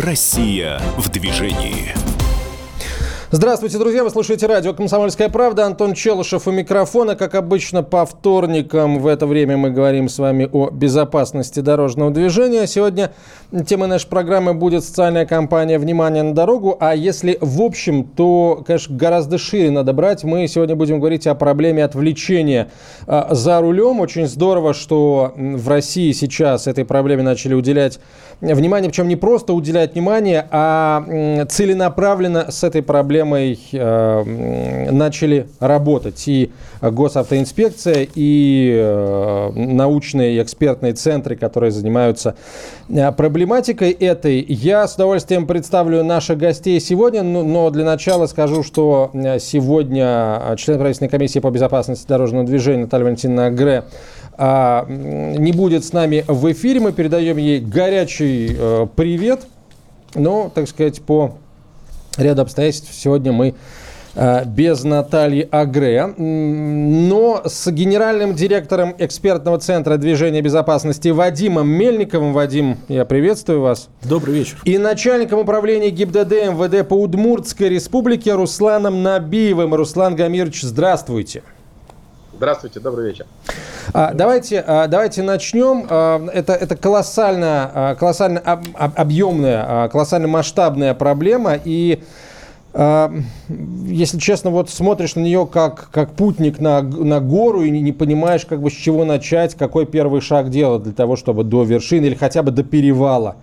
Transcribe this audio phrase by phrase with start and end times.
[0.00, 2.09] Россия в движении.
[3.32, 4.02] Здравствуйте, друзья!
[4.02, 5.64] Вы слушаете радио «Комсомольская правда».
[5.64, 7.14] Антон Челышев у микрофона.
[7.14, 12.66] Как обычно, по вторникам в это время мы говорим с вами о безопасности дорожного движения.
[12.66, 13.12] Сегодня
[13.68, 16.76] темой нашей программы будет социальная кампания «Внимание на дорогу».
[16.80, 20.24] А если в общем, то, конечно, гораздо шире надо брать.
[20.24, 22.72] Мы сегодня будем говорить о проблеме отвлечения
[23.06, 24.00] а, за рулем.
[24.00, 28.00] Очень здорово, что в России сейчас этой проблеме начали уделять
[28.40, 28.90] внимание.
[28.90, 36.50] Причем не просто уделять внимание, а целенаправленно с этой проблемой проблемой э, начали работать и
[36.80, 42.34] госавтоинспекция, и э, научные и экспертные центры, которые занимаются
[42.88, 44.44] э, проблематикой этой.
[44.48, 50.40] Я с удовольствием представлю наших гостей сегодня, но, но для начала скажу, что э, сегодня
[50.42, 53.84] э, член правительственной комиссии по безопасности дорожного движения Наталья Валентиновна Агре
[54.38, 54.84] э,
[55.38, 56.80] не будет с нами в эфире.
[56.80, 59.40] Мы передаем ей горячий э, привет.
[60.16, 61.34] Но, так сказать, по
[62.20, 63.54] ряда обстоятельств сегодня мы
[64.14, 72.32] э, без Натальи Агре, но с генеральным директором экспертного центра движения безопасности Вадимом Мельниковым.
[72.32, 73.88] Вадим, я приветствую вас.
[74.02, 74.58] Добрый вечер.
[74.64, 79.74] И начальником управления ГИБДД МВД по Удмуртской республике Русланом Набиевым.
[79.74, 81.42] Руслан Гамирович, здравствуйте.
[82.34, 83.26] Здравствуйте, добрый вечер.
[83.92, 85.86] А, давайте, а, давайте начнем.
[85.88, 91.58] А, это, это колоссально, колоссально объемная, колоссально масштабная проблема.
[91.64, 92.02] И
[92.72, 98.46] если честно, вот смотришь на нее как, как путник на, на гору и не, понимаешь,
[98.46, 102.14] как бы с чего начать, какой первый шаг делать для того, чтобы до вершины или
[102.14, 103.34] хотя бы до перевала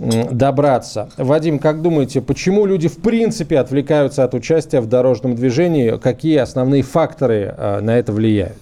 [0.00, 1.10] добраться.
[1.16, 5.96] Вадим, как думаете, почему люди в принципе отвлекаются от участия в дорожном движении?
[5.98, 8.56] Какие основные факторы на это влияют?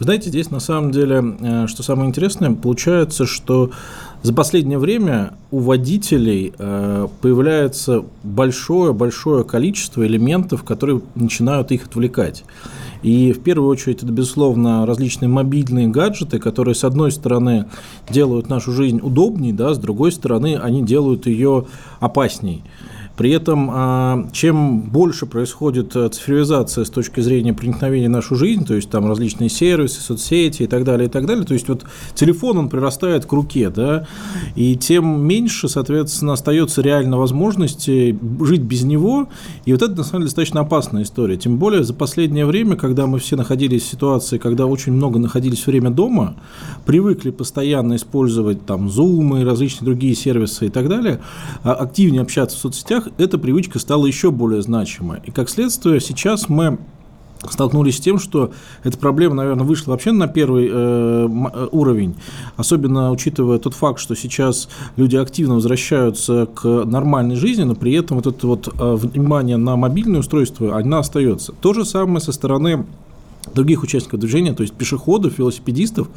[0.00, 3.70] Вы знаете, здесь на самом деле, э, что самое интересное, получается, что
[4.24, 12.44] за последнее время у водителей э, появляется большое-большое количество элементов, которые начинают их отвлекать.
[13.04, 17.66] И в первую очередь это, безусловно, различные мобильные гаджеты, которые, с одной стороны,
[18.08, 21.66] делают нашу жизнь удобней, да, с другой стороны, они делают ее
[22.00, 22.64] опасней.
[23.16, 28.64] При этом, а, чем больше происходит э, цифровизация с точки зрения проникновения в нашу жизнь,
[28.64, 31.84] то есть там различные сервисы, соцсети и так далее, и так далее, то есть вот
[32.14, 34.06] телефон, он прирастает к руке, да,
[34.56, 39.28] и тем меньше, соответственно, остается реально возможности жить без него,
[39.64, 41.36] и вот это, на самом деле, достаточно опасная история.
[41.36, 45.66] Тем более за последнее время, когда мы все находились в ситуации, когда очень много находились
[45.66, 46.34] время дома,
[46.84, 51.20] привыкли постоянно использовать там Zoom и различные другие сервисы и так далее,
[51.62, 55.20] а активнее общаться в соцсетях, регионах эта привычка стала еще более значимой.
[55.24, 56.78] И как следствие, сейчас мы
[57.50, 58.52] столкнулись с тем, что
[58.84, 62.16] эта проблема, наверное, вышла вообще на первый э, э, уровень,
[62.56, 68.16] особенно учитывая тот факт, что сейчас люди активно возвращаются к нормальной жизни, но при этом
[68.16, 71.52] вот это вот э, внимание на мобильное устройство, оно остается.
[71.52, 72.86] То же самое со стороны
[73.52, 76.08] других участников движения, то есть пешеходов, велосипедистов,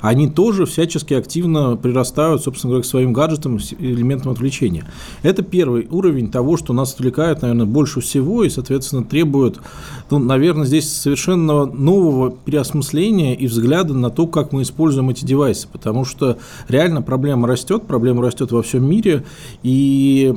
[0.00, 4.90] они тоже всячески активно прирастают, собственно говоря, к своим гаджетам, элементам отвлечения.
[5.22, 9.58] Это первый уровень того, что нас отвлекает, наверное, больше всего и, соответственно, требует,
[10.10, 15.68] ну, наверное, здесь совершенно нового переосмысления и взгляда на то, как мы используем эти девайсы,
[15.70, 16.38] потому что
[16.68, 19.24] реально проблема растет, проблема растет во всем мире,
[19.62, 20.34] и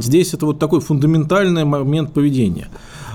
[0.00, 2.68] здесь это вот такой фундаментальный момент поведения.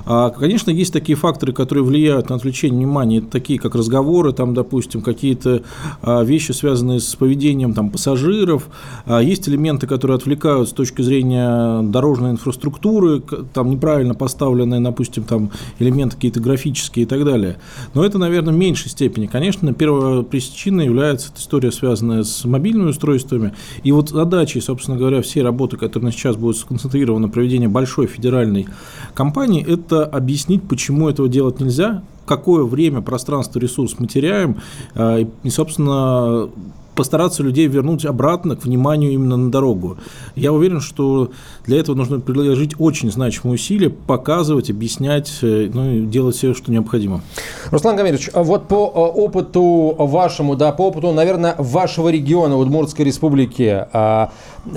[0.06, 5.02] А, конечно, есть такие факторы, которые влияют на отвлечение внимания, такие как разговоры, там, допустим,
[5.02, 5.64] какие-то
[6.02, 8.70] а, вещи, связанные с поведением там, пассажиров,
[9.06, 13.22] а, есть элементы, которые отвлекают с точки зрения дорожной инфраструктуры,
[13.54, 17.58] там неправильно поставленные, допустим, там элементы какие-то графические и так далее.
[17.94, 19.28] Но это, наверное, в меньшей степени.
[19.28, 23.54] Конечно, первая причина является история, связанная с мобильными устройствами.
[23.84, 28.68] И вот задачей, собственно говоря, всей работы, которая сейчас будет сконцентрирована на проведении большой федеральной
[29.14, 34.62] кампании, это это объяснить, почему этого делать нельзя, какое время, пространство, ресурс мы теряем,
[34.96, 36.50] э, и, собственно,
[36.96, 39.98] постараться людей вернуть обратно к вниманию именно на дорогу.
[40.36, 41.32] Я уверен, что
[41.66, 46.72] для этого нужно приложить очень значимые усилия, показывать, объяснять, э, ну и делать все, что
[46.72, 47.22] необходимо.
[47.70, 53.06] Руслан Гамирович, а вот по э, опыту вашему, да, по опыту, наверное, вашего региона, Удмуртской
[53.06, 54.32] республики, а,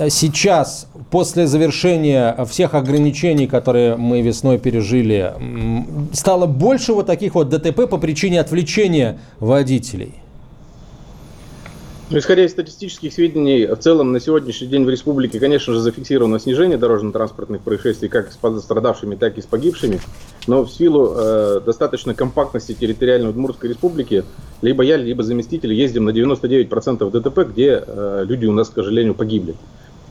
[0.09, 5.33] сейчас, после завершения всех ограничений, которые мы весной пережили,
[6.13, 10.24] стало больше вот таких вот ДТП по причине отвлечения водителей?
[12.11, 16.39] Ну, исходя из статистических сведений, в целом на сегодняшний день в республике, конечно же, зафиксировано
[16.39, 19.99] снижение дорожно-транспортных происшествий как с пострадавшими, так и с погибшими.
[20.45, 24.23] Но в силу э, достаточно компактности территориальной Удмуртской республики,
[24.61, 29.15] либо я, либо заместитель ездим на 99% ДТП, где э, люди у нас, к сожалению,
[29.15, 29.55] погибли.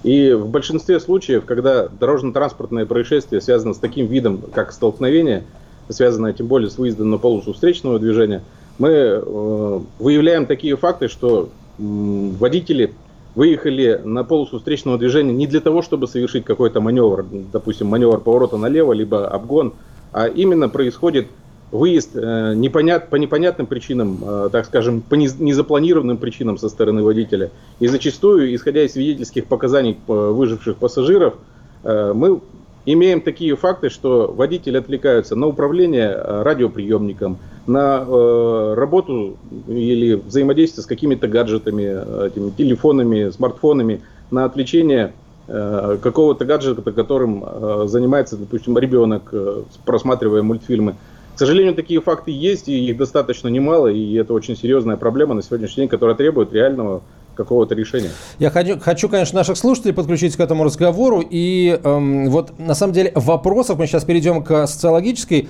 [0.02, 5.44] И в большинстве случаев, когда дорожно-транспортное происшествие связано с таким видом, как столкновение,
[5.88, 8.43] связанное тем более с выездом на полосу встречного движения,
[8.79, 12.94] мы э, выявляем такие факты, что водители
[13.35, 18.56] выехали на полосу встречного движения не для того, чтобы совершить какой-то маневр, допустим, маневр поворота
[18.56, 19.73] налево, либо обгон,
[20.12, 21.26] а именно происходит
[21.75, 27.50] выезд э, непонят, по непонятным причинам, э, так скажем, по незапланированным причинам со стороны водителя.
[27.81, 31.35] И зачастую, исходя из свидетельских показаний выживших пассажиров,
[31.82, 32.41] э, мы
[32.87, 39.37] имеем такие факты, что водители отвлекаются на управление радиоприемником, на э, работу
[39.69, 45.12] или взаимодействие с какими-то гаджетами, э, этими телефонами, смартфонами, на отвлечение
[45.49, 50.96] э, какого-то гаджета, которым э, занимается, допустим, ребенок, э, просматривая мультфильмы.
[51.34, 55.43] К сожалению, такие факты есть, и их достаточно немало, и это очень серьезная проблема на
[55.43, 57.02] сегодняшний день, которая требует реального
[57.35, 58.11] какого-то решения.
[58.39, 61.23] Я хочу, хочу, конечно, наших слушателей подключить к этому разговору.
[61.29, 65.49] И эм, вот на самом деле вопросов мы сейчас перейдем к социологической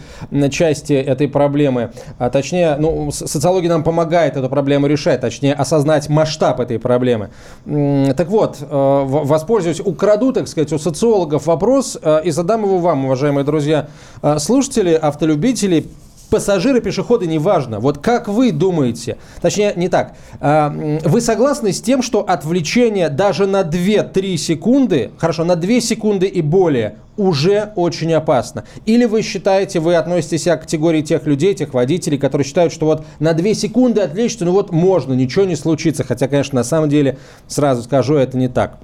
[0.51, 1.93] части этой проблемы.
[2.19, 7.31] А, точнее, ну, социология нам помогает эту проблему решать, точнее, осознать масштаб этой проблемы.
[7.65, 13.05] Так вот, э, воспользуюсь, украду, так сказать, у социологов вопрос э, и задам его вам,
[13.07, 13.89] уважаемые друзья,
[14.23, 15.87] э, слушатели, автолюбители
[16.31, 17.81] пассажиры, пешеходы, неважно.
[17.81, 20.75] Вот как вы думаете, точнее, не так, а,
[21.05, 26.43] вы согласны с тем, что отвлечение даже на 2-3 секунды, хорошо, на 2 секунды и
[26.43, 28.65] более, уже очень опасно?
[28.87, 33.05] Или вы считаете, вы относитесь к категории тех людей, тех водителей, которые считают, что вот
[33.21, 36.05] на 2 секунды отвлечься, ну вот можно, ничего не случится.
[36.05, 38.79] Хотя, конечно, на самом деле, сразу скажу, это не так.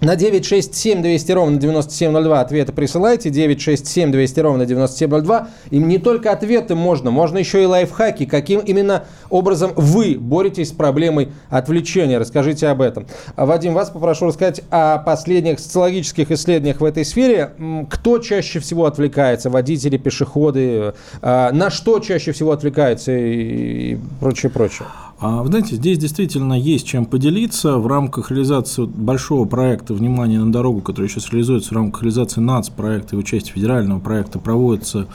[0.00, 3.28] На 967 200 ровно 9702 ответы присылайте.
[3.28, 5.48] 967 200 ровно 9702.
[5.70, 8.24] И не только ответы можно, можно еще и лайфхаки.
[8.24, 12.18] Каким именно образом вы боретесь с проблемой отвлечения?
[12.18, 13.06] Расскажите об этом.
[13.36, 17.52] А, Вадим, вас попрошу рассказать о последних социологических исследованиях в этой сфере.
[17.90, 19.50] Кто чаще всего отвлекается?
[19.50, 20.94] Водители, пешеходы?
[21.20, 24.86] А, на что чаще всего отвлекаются и прочее, прочее?
[25.22, 27.76] А, знаете, здесь действительно есть чем поделиться.
[27.76, 33.16] В рамках реализации большого проекта «Внимание на дорогу», который сейчас реализуется в рамках реализации НАЦ-проекта
[33.16, 35.08] и участия федерального проекта, проводится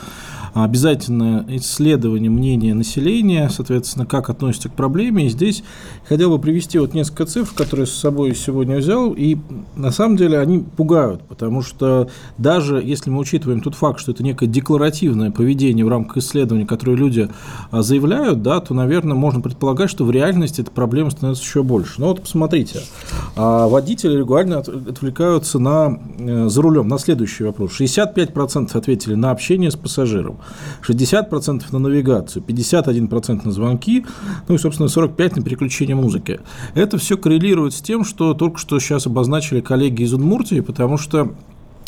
[0.63, 5.25] обязательное исследование мнения населения, соответственно, как относится к проблеме.
[5.25, 5.63] И здесь
[6.07, 9.37] хотел бы привести вот несколько цифр, которые с собой сегодня взял, и
[9.75, 14.23] на самом деле они пугают, потому что даже если мы учитываем тот факт, что это
[14.23, 17.29] некое декларативное поведение в рамках исследования, которое люди
[17.71, 21.99] а, заявляют, да, то, наверное, можно предполагать, что в реальности эта проблема становится еще больше.
[21.99, 22.79] Но вот посмотрите,
[23.35, 27.73] а, водители регулярно отвлекаются на, э, за рулем на следующий вопрос.
[27.73, 30.37] 65% ответили на общение с пассажиром.
[30.87, 34.05] 60% на навигацию, 51% на звонки,
[34.47, 36.39] ну и, собственно, 45% на переключение музыки.
[36.73, 41.35] Это все коррелирует с тем, что только что сейчас обозначили коллеги из Удмуртии, потому что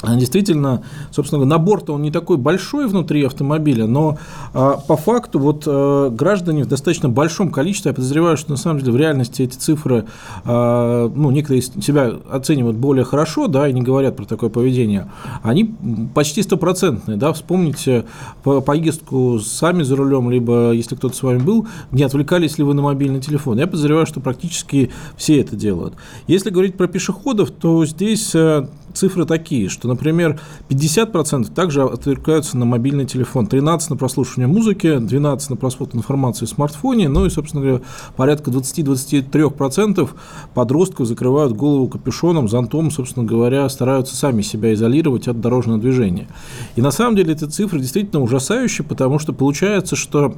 [0.03, 4.19] Действительно, собственно, набор-то он не такой большой внутри автомобиля, но
[4.53, 8.79] а, по факту вот а, граждане в достаточно большом количестве, я подозреваю, что на самом
[8.79, 10.05] деле в реальности эти цифры,
[10.45, 15.11] а, ну, некоторые себя оценивают более хорошо, да, и не говорят про такое поведение,
[15.41, 15.75] они
[16.13, 18.05] почти стопроцентные, да, вспомните
[18.43, 22.75] по поездку сами за рулем, либо если кто-то с вами был, не отвлекались ли вы
[22.75, 23.57] на мобильный телефон.
[23.57, 25.95] Я подозреваю, что практически все это делают.
[26.27, 30.39] Если говорить про пешеходов, то здесь э, цифры такие, что, например,
[30.69, 36.49] 50% также отвлекаются на мобильный телефон, 13% на прослушивание музыки, 12% на просмотр информации в
[36.49, 37.83] смартфоне, ну и, собственно говоря,
[38.15, 40.09] порядка 20-23%
[40.53, 46.27] подростков закрывают голову капюшоном, зонтом, собственно говоря, стараются сами себя изолировать от дорожного движения.
[46.75, 50.35] И на самом деле эти цифры действительно ужасающие, потому что получается, что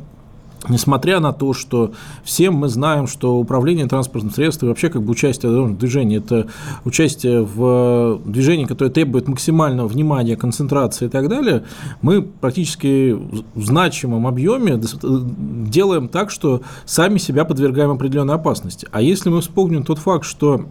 [0.68, 5.12] Несмотря на то, что всем мы знаем, что управление транспортным средством и вообще как бы
[5.12, 6.48] участие в движении– это
[6.84, 11.64] участие в движении, которое требует максимального внимания, концентрации и так далее,
[12.02, 18.88] мы практически в значимом объеме делаем так, что сами себя подвергаем определенной опасности.
[18.92, 20.66] А если мы вспомним тот факт, что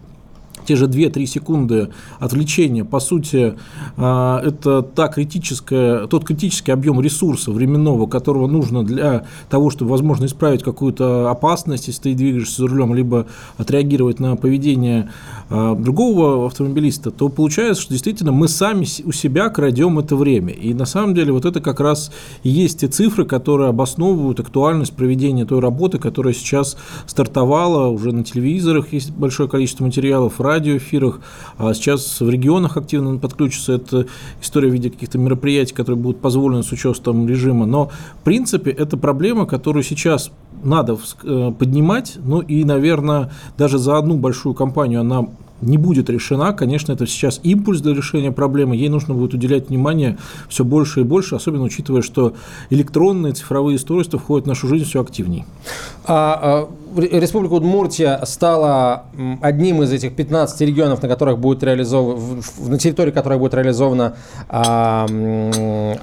[0.65, 1.89] те же 2-3 секунды
[2.19, 3.55] отвлечения, по сути,
[3.97, 10.25] а, это та критическая, тот критический объем ресурса временного, которого нужно для того, чтобы, возможно,
[10.25, 15.09] исправить какую-то опасность, если ты двигаешься за рулем, либо отреагировать на поведение
[15.49, 20.53] а, другого автомобилиста, то получается, что действительно мы сами у себя крадем это время.
[20.53, 22.11] И на самом деле вот это как раз
[22.43, 28.23] и есть те цифры, которые обосновывают актуальность проведения той работы, которая сейчас стартовала уже на
[28.23, 31.21] телевизорах, есть большое количество материалов, радиоэфирах,
[31.57, 34.07] а сейчас в регионах активно подключится эта
[34.41, 37.65] история в виде каких-то мероприятий, которые будут позволены с учетом режима.
[37.65, 37.91] Но,
[38.21, 40.31] в принципе, это проблема, которую сейчас
[40.63, 45.25] надо э, поднимать, ну и, наверное, даже за одну большую компанию она
[45.61, 46.53] не будет решена.
[46.53, 48.75] Конечно, это сейчас импульс для решения проблемы.
[48.75, 52.33] Ей нужно будет уделять внимание все больше и больше, особенно учитывая, что
[52.69, 55.45] электронные цифровые устройства входят в нашу жизнь все активнее.
[56.05, 59.05] А, а, Республика Удмуртия стала
[59.41, 64.15] одним из этих 15 регионов, на которых будет реализована, на территории которых будет реализована
[64.47, 65.05] а,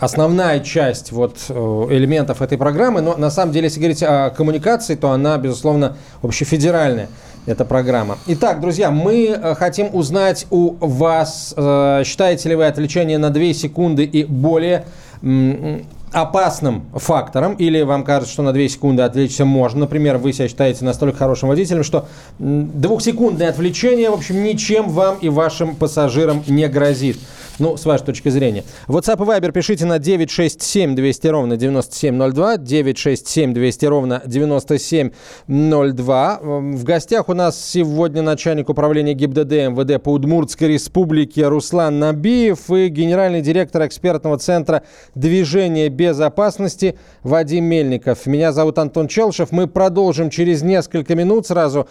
[0.00, 3.00] основная часть вот э, элементов этой программы.
[3.00, 7.08] Но на самом деле, если говорить о коммуникации, то она, безусловно, общефедеральная
[7.46, 8.18] эта программа.
[8.26, 13.54] Итак, друзья, мы э, хотим узнать у вас, э, считаете ли вы отвлечение на 2
[13.54, 14.84] секунды и более
[16.16, 19.80] опасным фактором, или вам кажется, что на 2 секунды отвлечься можно.
[19.80, 22.08] Например, вы себя считаете настолько хорошим водителем, что
[22.38, 27.18] двухсекундное отвлечение, в общем, ничем вам и вашим пассажирам не грозит.
[27.58, 28.64] Ну, с вашей точки зрения.
[28.86, 32.58] WhatsApp и Viber пишите на 967 200 ровно 9702.
[32.58, 36.38] 967 200 ровно 9702.
[36.42, 42.88] В гостях у нас сегодня начальник управления ГИБДД МВД по Удмуртской республике Руслан Набиев и
[42.88, 44.82] генеральный директор экспертного центра
[45.14, 48.26] движения безопасности Вадим Мельников.
[48.26, 49.50] Меня зовут Антон Челшев.
[49.50, 51.46] Мы продолжим через несколько минут.
[51.46, 51.88] Сразу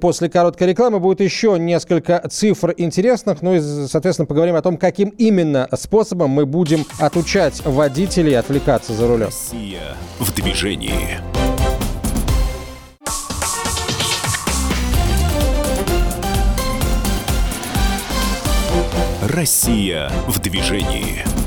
[0.00, 3.42] после короткой рекламы будет еще несколько цифр интересных.
[3.42, 9.06] Ну и, соответственно, поговорим о том, каким именно способом мы будем отучать водителей отвлекаться за
[9.06, 9.26] рулем.
[9.26, 11.18] Россия в движении.
[19.22, 21.37] Россия в движении.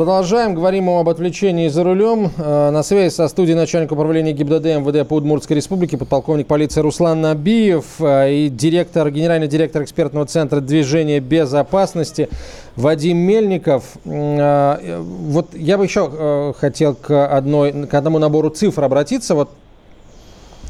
[0.00, 0.54] Продолжаем.
[0.54, 2.32] Говорим об отвлечении за рулем.
[2.38, 7.20] Э, на связи со студией начальник управления ГИБДД МВД по Удмуртской республике, подполковник полиции Руслан
[7.20, 12.30] Набиев э, и директор, генеральный директор экспертного центра движения безопасности
[12.76, 13.84] Вадим Мельников.
[14.06, 19.34] Э, вот я бы еще хотел к, одной, к одному набору цифр обратиться.
[19.34, 19.50] Вот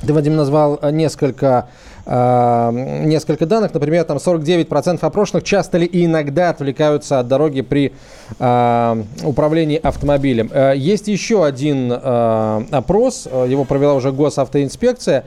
[0.05, 1.69] ты, Вадим, назвал несколько
[2.07, 3.75] э, несколько данных.
[3.75, 7.93] Например, там 49% опрошенных часто ли и иногда отвлекаются от дороги при
[8.39, 10.51] э, управлении автомобилем.
[10.53, 15.25] Э, есть еще один э, опрос, его провела уже госавтоинспекция.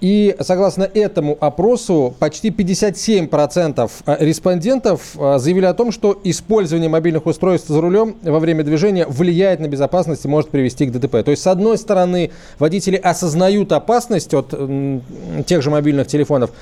[0.00, 7.24] И согласно этому опросу, почти 57% э, респондентов э, заявили о том, что использование мобильных
[7.24, 11.24] устройств за рулем во время движения влияет на безопасность и может привести к ДТП.
[11.24, 14.54] То есть, с одной стороны, водители осознают опасность от
[15.46, 16.15] тех же мобильных телефонов,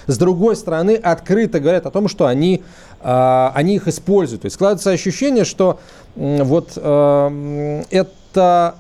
[0.06, 2.62] с другой стороны, открыто говорят о том, что они,
[3.00, 4.42] э, они их используют.
[4.42, 5.78] То есть, складывается ощущение, что
[6.16, 8.75] вот это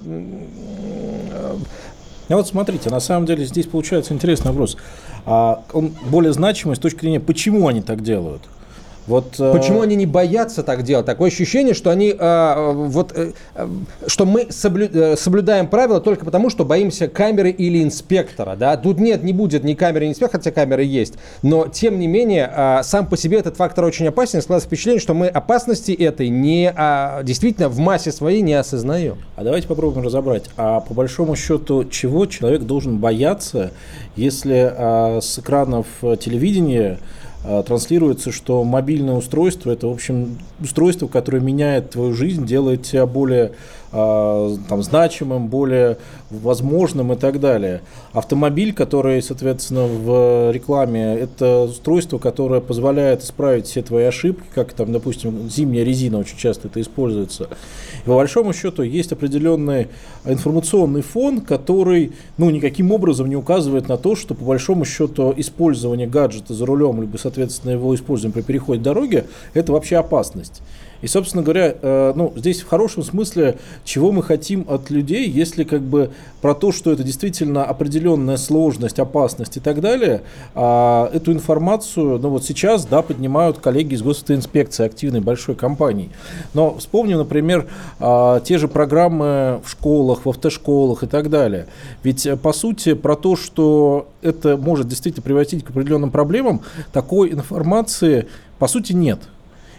[2.28, 4.76] а вот смотрите, на самом деле здесь получается интересный вопрос.
[5.26, 8.42] А он более значимый с точки зрения, почему они так делают.
[9.06, 11.04] Вот, э, Почему они не боятся так делать?
[11.04, 13.32] Такое ощущение, что они э, вот э,
[14.06, 18.56] что мы соблю, э, соблюдаем правила только потому, что боимся камеры или инспектора.
[18.56, 18.76] Да?
[18.76, 21.14] Тут нет, не будет ни камеры, ни инспектора, хотя камеры есть.
[21.42, 24.40] Но тем не менее, э, сам по себе этот фактор очень опасен.
[24.40, 29.18] Складывается впечатление, что мы опасности этой не а, действительно в массе своей не осознаем.
[29.36, 30.44] А давайте попробуем разобрать.
[30.56, 33.70] А по большому счету, чего человек должен бояться,
[34.16, 36.98] если а, с экранов телевидения
[37.44, 43.52] транслируется, что мобильное устройство это, в общем, устройство, которое меняет твою жизнь, делает тебя более
[43.83, 45.98] а, там, значимым, более
[46.30, 47.82] возможным и так далее.
[48.12, 54.92] Автомобиль, который, соответственно, в рекламе, это устройство, которое позволяет исправить все твои ошибки, как там,
[54.92, 57.48] допустим, зимняя резина очень часто это используется.
[58.04, 59.88] И по большому счету есть определенный
[60.24, 66.08] информационный фон, который ну, никаким образом не указывает на то, что по большому счету использование
[66.08, 70.62] гаджета за рулем, либо, соответственно, его использование при переходе дороги, это вообще опасность.
[71.02, 75.64] И, собственно говоря, э, ну, здесь в хорошем смысле, чего мы хотим от людей, если
[75.64, 76.10] как бы
[76.40, 80.22] про то, что это действительно определенная сложность, опасность и так далее,
[80.54, 86.10] а эту информацию, ну вот сейчас, да, поднимают коллеги из госинспекции, активной большой компании.
[86.52, 87.66] Но вспомним, например,
[87.98, 91.66] а, те же программы в школах, в автошколах и так далее.
[92.02, 97.32] Ведь, э, по сути, про то, что это может действительно приводить к определенным проблемам, такой
[97.32, 98.26] информации,
[98.58, 99.20] по сути, нет.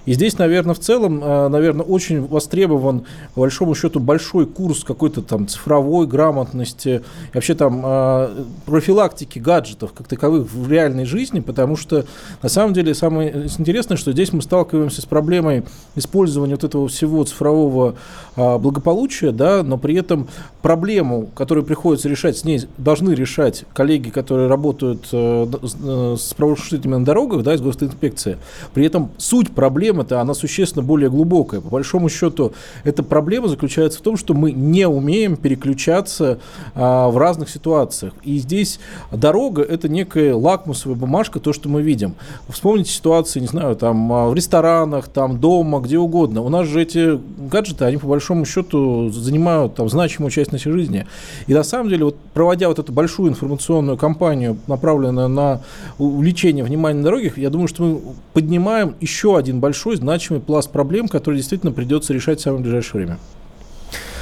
[0.06, 5.22] И здесь, наверное, в целом, э, наверное, очень востребован, по большому счету, большой курс какой-то
[5.22, 7.02] там цифровой грамотности,
[7.34, 8.30] вообще там э,
[8.66, 12.06] профилактики гаджетов как таковых в реальной жизни, потому что,
[12.42, 15.64] на самом деле, самое интересное, что здесь мы сталкиваемся с проблемой
[15.96, 17.96] использования вот этого всего цифрового
[18.36, 20.28] э, благополучия, да, но при этом
[20.62, 27.44] проблему, которую приходится решать, с ней должны решать коллеги, которые работают с правонарушителями на дорогах,
[27.44, 28.38] да, из госинспекции.
[28.74, 31.62] При этом суть проблемы проблема-то, она существенно более глубокая.
[31.62, 36.40] По большому счету, эта проблема заключается в том, что мы не умеем переключаться
[36.74, 38.14] а, в разных ситуациях.
[38.24, 38.80] И здесь
[39.12, 42.16] дорога– это некая лакмусовая бумажка, то, что мы видим.
[42.50, 46.42] Вспомните ситуации, не знаю, там а, в ресторанах, там дома, где угодно.
[46.42, 51.06] У нас же эти гаджеты, они по большому счету занимают там значимую часть нашей жизни.
[51.48, 55.62] И на самом деле, вот проводя вот эту большую информационную кампанию, направленную на
[55.98, 58.02] увеличение внимания на дорогах, я думаю, что мы
[58.34, 63.20] поднимаем еще один большой значимый пласт проблем, который действительно придется решать в самое ближайшее время.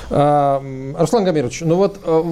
[0.10, 0.62] А,
[0.98, 2.24] Руслан Гамирович, ну вот э,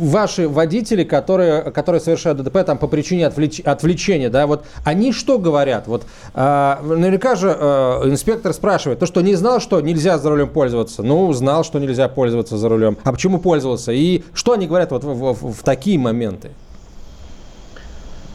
[0.00, 5.38] ваши водители, которые, которые совершают ДТП там, по причине отвлеч, отвлечения, да, вот они что
[5.38, 5.86] говорят?
[5.86, 10.48] Вот, а, наверняка же а, инспектор спрашивает, то, что не знал, что нельзя за рулем
[10.48, 13.92] пользоваться, ну, знал, что нельзя пользоваться за рулем, а почему пользовался?
[13.92, 16.50] И что они говорят вот в, в, в такие моменты?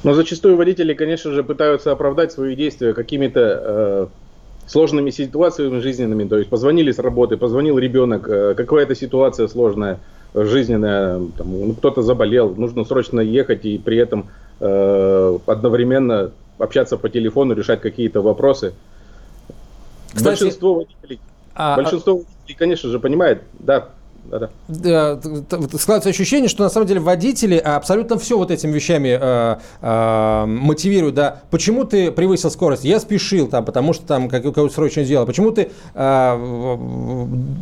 [0.04, 4.08] Но зачастую водители, конечно же, пытаются оправдать свои действия какими-то э,
[4.74, 6.28] сложными ситуациями жизненными.
[6.28, 10.00] То есть позвонили с работы, позвонил ребенок, э, какая-то ситуация сложная,
[10.34, 14.26] жизненная, там, ну, кто-то заболел, нужно срочно ехать и при этом
[14.60, 18.74] э, одновременно общаться по телефону, решать какие-то вопросы.
[20.08, 21.20] Кстати, большинство водителей,
[21.56, 23.90] а, большинство водителей, конечно же, понимает, да,
[24.26, 25.20] да-да.
[25.78, 31.16] Складывается ощущение, что на самом деле водители абсолютно все вот этими вещами э, э, мотивируют,
[31.16, 31.42] да.
[31.50, 32.86] Почему ты превысил скорость?
[32.86, 35.26] Я спешил там, потому что там какое-то срочное дело.
[35.26, 36.78] Почему ты э,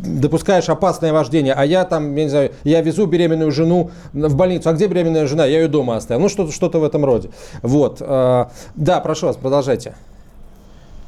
[0.04, 1.54] допускаешь опасное вождение?
[1.54, 4.70] А я там, я не знаю, я везу беременную жену в больницу.
[4.70, 5.44] А где беременная жена?
[5.46, 6.22] Я ее дома оставил.
[6.22, 7.30] Ну, что-то что в этом роде.
[7.62, 7.98] Вот.
[8.00, 9.94] Э, да, прошу вас, продолжайте.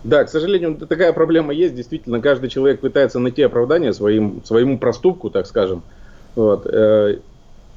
[0.04, 1.74] Да, к сожалению, такая проблема есть.
[1.74, 5.82] Действительно, каждый человек пытается найти оправдание своим, своему проступку, так скажем.
[6.36, 6.66] Вот.
[6.66, 7.16] Э,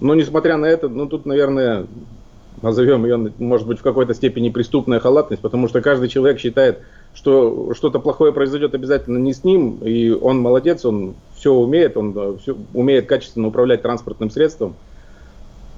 [0.02, 1.88] но несмотря на это, ну тут, наверное,
[2.62, 6.80] назовем ее, может быть, в какой-то степени преступная халатность, потому что каждый человек считает,
[7.14, 12.14] что что-то плохое произойдет обязательно не с ним, и он молодец, он все умеет, он
[12.14, 14.76] э, все, умеет качественно управлять транспортным средством.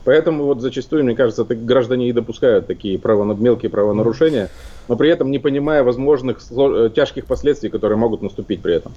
[0.05, 4.49] Поэтому вот зачастую, мне кажется, граждане и допускают такие право, мелкие правонарушения
[4.89, 8.91] но при этом не понимая возможных э, тяжких последствий, которые могут наступить при этом.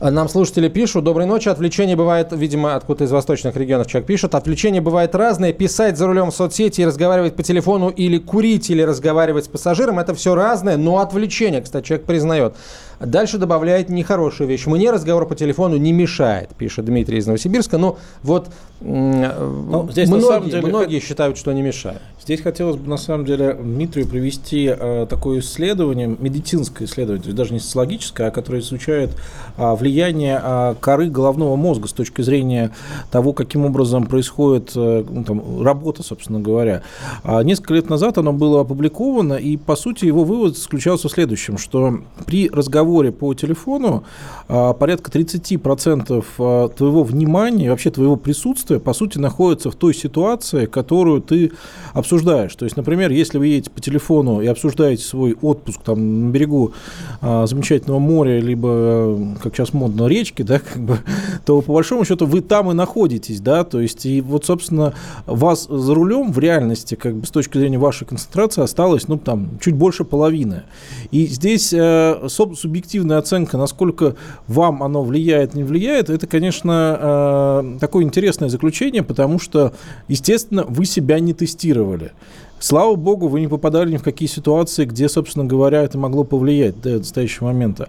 [0.00, 4.34] А нам слушатели пишут, доброй ночи, отвлечение бывает, видимо, откуда из восточных регионов человек пишет,
[4.34, 9.44] отвлечение бывает разное, писать за рулем в соцсети, разговаривать по телефону или курить, или разговаривать
[9.44, 12.56] с пассажиром, это все разное, но отвлечение, кстати, человек признает.
[13.00, 14.66] Дальше добавляет нехорошую вещь.
[14.66, 17.78] Мне разговор по телефону не мешает, пишет Дмитрий из Новосибирска.
[17.78, 18.48] Но вот
[18.80, 22.00] ну, здесь многие, деле, многие считают, что не мешает.
[22.22, 27.36] Здесь хотелось бы на самом деле Дмитрию привести э, такое исследование, медицинское исследование, то есть
[27.36, 29.10] даже не социологическое, а которое изучает
[29.56, 32.72] э, влияние э, коры головного мозга с точки зрения
[33.10, 36.82] того, каким образом происходит э, ну, там, работа, собственно говоря.
[37.22, 41.58] А несколько лет назад оно было опубликовано, и по сути его вывод заключался в следующем,
[41.58, 44.04] что при разговоре разговоре по телефону
[44.48, 50.66] а, порядка 30% а, твоего внимания, вообще твоего присутствия, по сути, находится в той ситуации,
[50.66, 51.52] которую ты
[51.92, 52.54] обсуждаешь.
[52.54, 56.72] То есть, например, если вы едете по телефону и обсуждаете свой отпуск там на берегу
[57.20, 60.98] а, замечательного моря, либо, как сейчас модно, речки, да, как бы,
[61.44, 64.94] то по большому счету вы там и находитесь, да, то есть, и вот, собственно,
[65.26, 69.58] вас за рулем в реальности, как бы с точки зрения вашей концентрации, осталось, ну, там,
[69.60, 70.62] чуть больше половины.
[71.10, 72.28] И здесь, э,
[72.76, 74.16] субъективная оценка, насколько
[74.48, 79.72] вам оно влияет, не влияет, это, конечно, э, такое интересное заключение, потому что,
[80.08, 82.12] естественно, вы себя не тестировали.
[82.58, 86.80] Слава богу, вы не попадали ни в какие ситуации, где, собственно говоря, это могло повлиять
[86.80, 87.88] до настоящего момента.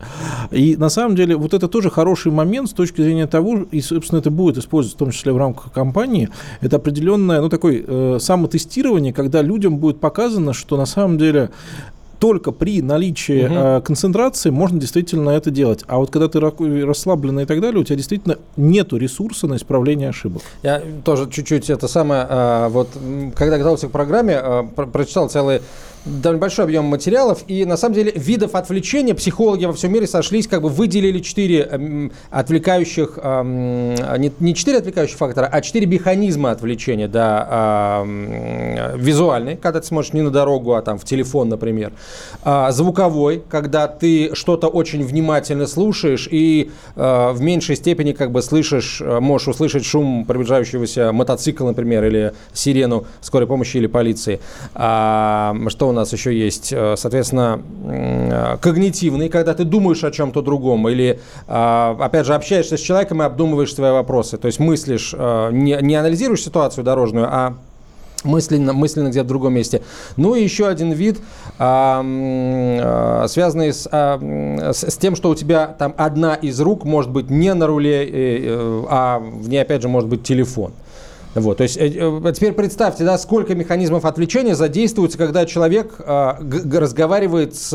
[0.52, 4.19] И на самом деле вот это тоже хороший момент с точки зрения того, и, собственно,
[4.19, 6.30] это будет использоваться в том числе в рамках кампании,
[6.62, 11.50] это определенное, ну, такое э, самотестирование, когда людям будет показано, что на самом деле
[12.19, 13.56] только при наличии угу.
[13.56, 15.84] э, концентрации можно действительно это делать.
[15.88, 20.10] А вот когда ты расслабленный и так далее, у тебя действительно нет ресурса на исправление
[20.10, 20.41] ошибок.
[20.63, 22.89] Я тоже чуть-чуть это самое, э, вот
[23.36, 25.62] когда готовился к программе, э, прочитал целый
[26.22, 30.48] довольно большой объем материалов, и на самом деле видов отвлечения психологи во всем мире сошлись,
[30.48, 38.04] как бы выделили четыре отвлекающих, не, не четыре отвлекающих фактора, а четыре механизма отвлечения, да,
[38.96, 41.91] визуальный, когда ты смотришь не на дорогу, а там в телефон, например,
[42.43, 48.41] а, звуковой, когда ты что-то очень внимательно слушаешь и а, в меньшей степени как бы
[48.41, 54.39] слышишь, а, можешь услышать шум приближающегося мотоцикла, например, или сирену скорой помощи или полиции.
[54.74, 56.73] Что у нас еще есть?
[56.95, 57.62] Соответственно,
[58.62, 63.73] когнитивный, когда ты думаешь о чем-то другом или, опять же, общаешься с человеком и обдумываешь
[63.73, 64.38] свои вопросы.
[64.38, 67.57] То есть мыслишь, не, не анализируешь ситуацию дорожную, а
[68.23, 69.81] мысленно, мысленно где-то в другом месте.
[70.15, 71.19] Ну и еще один вид,
[71.57, 74.19] а, а, связанный с, а,
[74.73, 78.05] с, с тем, что у тебя там одна из рук может быть не на руле,
[78.05, 78.10] э,
[78.45, 80.73] э, а в ней, опять же, может быть телефон.
[81.39, 86.34] Вот, то есть э, э, теперь представьте, да, сколько механизмов отвлечения задействуется, когда человек э,
[86.73, 87.69] разговаривает с,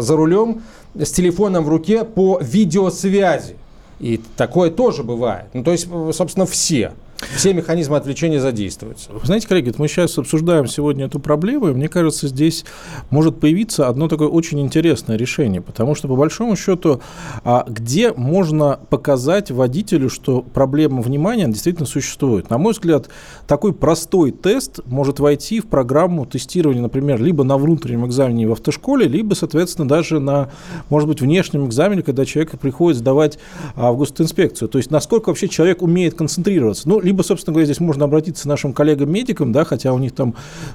[0.00, 0.62] за рулем
[0.94, 3.56] с телефоном в руке по видеосвязи.
[3.98, 5.46] И такое тоже бывает.
[5.54, 6.92] Ну, то есть, собственно, все.
[7.34, 9.10] Все механизмы отвлечения задействуются.
[9.12, 12.64] Вы знаете, коллеги, мы сейчас обсуждаем сегодня эту проблему, и мне кажется, здесь
[13.10, 17.00] может появиться одно такое очень интересное решение, потому что, по большому счету,
[17.42, 22.50] а, где можно показать водителю, что проблема внимания действительно существует?
[22.50, 23.08] На мой взгляд,
[23.48, 29.08] такой простой тест может войти в программу тестирования, например, либо на внутреннем экзамене в автошколе,
[29.08, 30.50] либо, соответственно, даже на,
[30.88, 33.38] может быть, внешнем экзамене, когда человек приходит сдавать
[33.74, 34.68] а, в госинспекцию.
[34.68, 36.88] То есть, насколько вообще человек умеет концентрироваться.
[36.88, 40.34] Ну, либо, собственно говоря, здесь можно обратиться к нашим коллегам-медикам, да, хотя у них там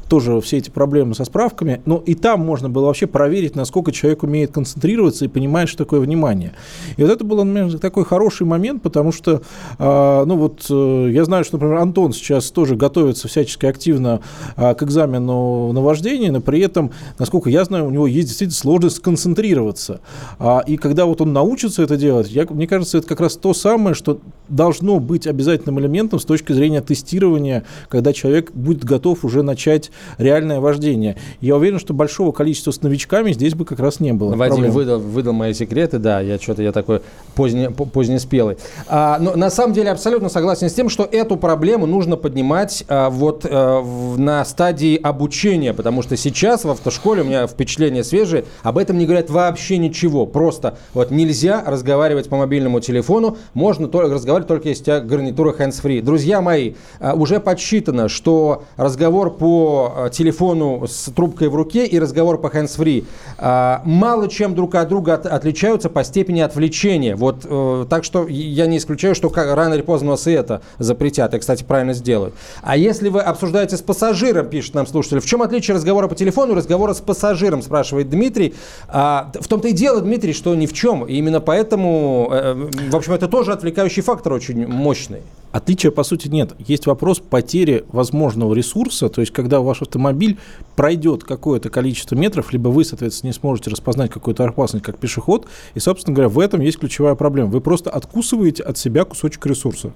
[0.09, 4.23] тоже все эти проблемы со справками, но и там можно было вообще проверить, насколько человек
[4.23, 6.53] умеет концентрироваться и понимает, что такое внимание.
[6.97, 9.43] И вот это был, например, такой хороший момент, потому что,
[9.77, 14.21] э, ну вот, э, я знаю, что, например, Антон сейчас тоже готовится всячески активно
[14.57, 18.57] э, к экзамену на вождение, но при этом, насколько я знаю, у него есть действительно
[18.57, 20.01] сложность сконцентрироваться.
[20.39, 23.53] А, и когда вот он научится это делать, я, мне кажется, это как раз то
[23.53, 24.17] самое, что
[24.49, 30.59] должно быть обязательным элементом с точки зрения тестирования, когда человек будет готов уже начать реальное
[30.59, 31.17] вождение.
[31.41, 34.35] Я уверен, что большого количества с новичками здесь бы как раз не было.
[34.35, 37.01] Вадим выдал, выдал мои секреты, да, я что-то я такой
[37.35, 38.57] поздне, позднеспелый.
[38.87, 43.09] А, но на самом деле абсолютно согласен с тем, что эту проблему нужно поднимать а,
[43.09, 48.45] вот а, в, на стадии обучения, потому что сейчас в автошколе у меня впечатление свежее,
[48.63, 50.25] об этом не говорят вообще ничего.
[50.25, 55.53] Просто вот нельзя разговаривать по мобильному телефону, можно только разговаривать только если у тебя гарнитура
[55.53, 61.87] hands-free друзья мои, а, уже подсчитано, что разговор по а, телефону с трубкой в руке
[61.87, 63.03] и разговор по hands-free
[63.39, 67.15] а, мало чем друг от друга отличаются по степени отвлечения.
[67.15, 71.33] Вот, э, так что я не исключаю, что рано или поздно нас и это запретят.
[71.33, 72.35] И, кстати, правильно сделают.
[72.61, 76.53] А если вы обсуждаете с пассажиром, пишет нам слушатель, в чем отличие разговора по телефону
[76.53, 78.53] и разговора с пассажиром, спрашивает Дмитрий.
[78.87, 81.05] В том-то и дело, Дмитрий, что ни в чем.
[81.05, 85.23] И именно поэтому, э, в общем, это тоже отвлекающий фактор очень мощный.
[85.53, 86.53] Отличия, по сути, нет.
[86.57, 90.39] Есть вопрос потери возможного ресурса, то есть когда ваш автомобиль
[90.75, 95.79] пройдет какое-то количество метров, либо вы, соответственно, не сможете распознать какую-то опасность как пешеход, и,
[95.79, 97.51] собственно говоря, в этом есть ключевая проблема.
[97.51, 99.93] Вы просто откусываете от себя кусочек ресурса.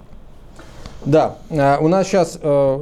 [1.04, 2.78] Да, а, у нас сейчас э,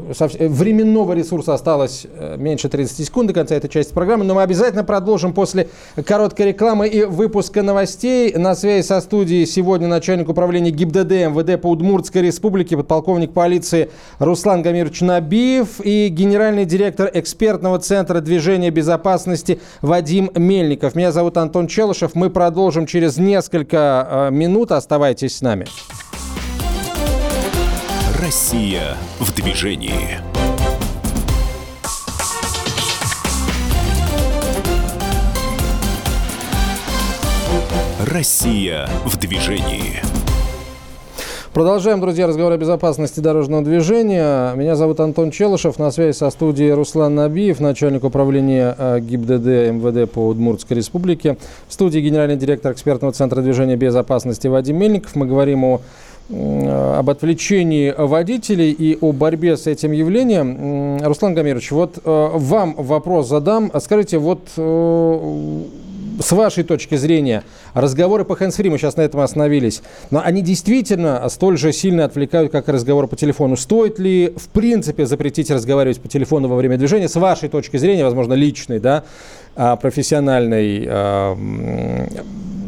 [0.48, 4.85] временного ресурса осталось э, меньше 30 секунд до конца этой части программы, но мы обязательно
[4.85, 5.68] продолжим после
[6.02, 8.33] короткой рекламы и выпуска новостей.
[8.35, 14.62] На связи со студией сегодня начальник управления ГИБДД МВД по Удмуртской республике, подполковник полиции Руслан
[14.62, 20.94] Гамирович Набиев и генеральный директор экспертного центра движения безопасности Вадим Мельников.
[20.94, 22.14] Меня зовут Антон Челышев.
[22.14, 24.72] Мы продолжим через несколько э, минут.
[24.72, 25.66] Оставайтесь с нами.
[28.27, 30.19] Россия в движении.
[38.05, 40.01] Россия в движении.
[41.53, 44.53] Продолжаем, друзья, разговор о безопасности дорожного движения.
[44.57, 45.79] Меня зовут Антон Челышев.
[45.79, 51.39] На связи со студией Руслан Набиев, начальник управления э, ГИБДД МВД по Удмуртской республике.
[51.69, 55.15] В студии генеральный директор экспертного центра движения безопасности Вадим Мельников.
[55.15, 55.81] Мы говорим о
[56.29, 60.99] об отвлечении водителей и о борьбе с этим явлением.
[61.05, 63.71] Руслан Гамирович, вот э, вам вопрос задам.
[63.81, 65.62] Скажите, вот э,
[66.21, 67.45] с вашей точки зрения,
[67.77, 72.51] разговоры по hands-free, мы сейчас на этом остановились, но они действительно столь же сильно отвлекают,
[72.51, 73.57] как и разговоры по телефону.
[73.57, 78.03] Стоит ли, в принципе, запретить разговаривать по телефону во время движения, с вашей точки зрения,
[78.03, 79.05] возможно, личной, да,
[79.55, 81.37] а, профессиональной, а,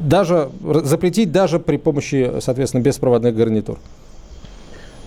[0.05, 0.51] даже
[0.85, 3.79] запретить даже при помощи, соответственно, беспроводных гарнитур.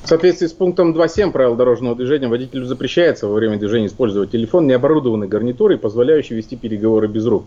[0.04, 4.66] В соответствии с пунктом 2.7 правил дорожного движения водителю запрещается во время движения использовать телефон,
[4.66, 7.44] не оборудованный гарнитурой, позволяющий вести переговоры без рук.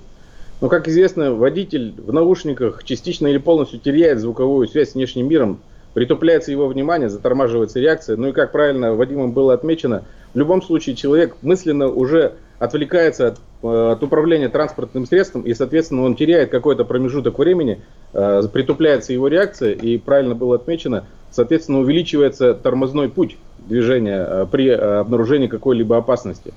[0.61, 5.61] Но, как известно, водитель в наушниках частично или полностью теряет звуковую связь с внешним миром,
[5.95, 8.17] притупляется его внимание, затормаживается реакция.
[8.17, 13.39] Ну и, как правильно Вадимом было отмечено, в любом случае человек мысленно уже отвлекается от,
[13.63, 17.81] э, от управления транспортным средством, и, соответственно, он теряет какой-то промежуток времени,
[18.13, 24.69] э, притупляется его реакция, и правильно было отмечено, соответственно, увеличивается тормозной путь движения э, при
[24.71, 26.53] обнаружении какой-либо опасности.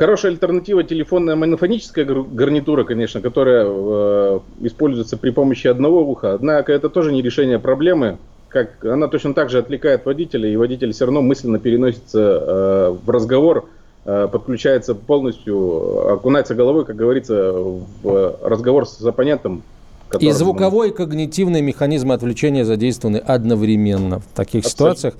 [0.00, 6.32] Хорошая альтернатива телефонная монофоническая гарнитура, конечно, которая э, используется при помощи одного уха.
[6.32, 8.16] Однако это тоже не решение проблемы.
[8.48, 13.10] как она точно так же отвлекает водителя, и водитель все равно мысленно переносится э, в
[13.10, 13.68] разговор,
[14.06, 19.62] э, подключается полностью, окунается головой, как говорится, в разговор с оппонентом,
[20.18, 24.96] и звуковой и когнитивный механизмы отвлечения задействованы одновременно в таких Абсолютно.
[24.96, 25.14] ситуациях.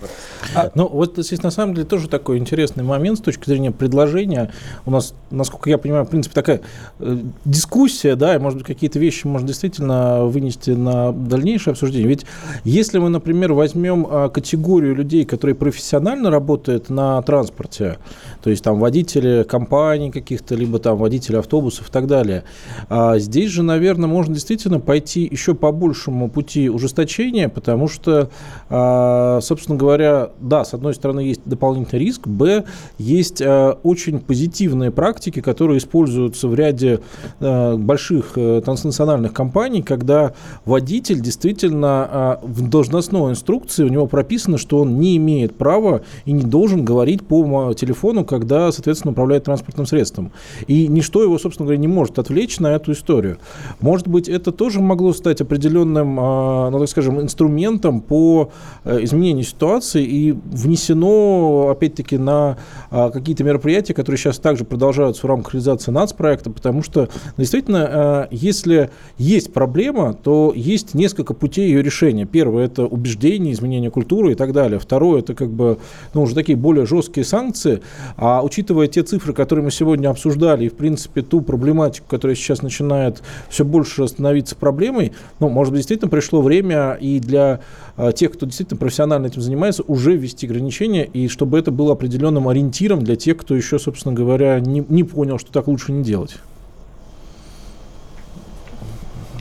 [0.55, 4.53] А, ну, вот здесь на самом деле тоже такой интересный момент с точки зрения предложения.
[4.87, 6.61] У нас, насколько я понимаю, в принципе, такая
[6.99, 12.09] э, дискуссия, да, и, может быть, какие-то вещи можно действительно вынести на дальнейшее обсуждение.
[12.09, 12.27] Ведь
[12.65, 17.99] если мы, например, возьмем а, категорию людей, которые профессионально работают на транспорте,
[18.43, 22.45] то есть там водители компаний каких-то, либо там водители автобусов и так далее,
[22.89, 28.31] а здесь же, наверное, можно действительно пойти еще по большему пути ужесточения, потому что,
[28.69, 32.65] а, собственно говоря, да, с одной стороны есть дополнительный риск, б,
[32.99, 37.01] есть а, очень позитивные практики, которые используются в ряде
[37.41, 40.33] а, больших э, транснациональных компаний, когда
[40.65, 46.43] водитель действительно в должностной инструкции у него прописано, что он не имеет права и не
[46.43, 50.33] должен говорить по телефону, когда, соответственно, управляет транспортным средством.
[50.67, 53.39] И ничто его, собственно говоря, не может отвлечь на эту историю.
[53.81, 58.53] Может быть, это тоже тоже могло стать определенным, а, ну, так скажем, инструментом по
[58.85, 62.57] э, изменению ситуации и внесено, опять-таки, на
[62.93, 68.29] а, какие-то мероприятия, которые сейчас также продолжаются в рамках реализации нацпроекта, потому что, действительно, а,
[68.31, 72.25] если есть проблема, то есть несколько путей ее решения.
[72.25, 74.79] Первое– это убеждение, изменение культуры и так далее.
[74.79, 75.79] Второе– это как бы,
[76.15, 77.81] ну, уже такие более жесткие санкции.
[78.17, 82.63] А учитывая те цифры, которые мы сегодня обсуждали, и, в принципе, ту проблематику, которая сейчас
[82.63, 87.61] начинает все больше становиться проблемой, ну, может быть, действительно пришло время и для
[87.97, 92.49] э, тех, кто действительно профессионально этим занимается, уже ввести ограничения, и чтобы это было определенным
[92.49, 96.37] ориентиром для тех, кто еще, собственно говоря, не, не понял, что так лучше не делать.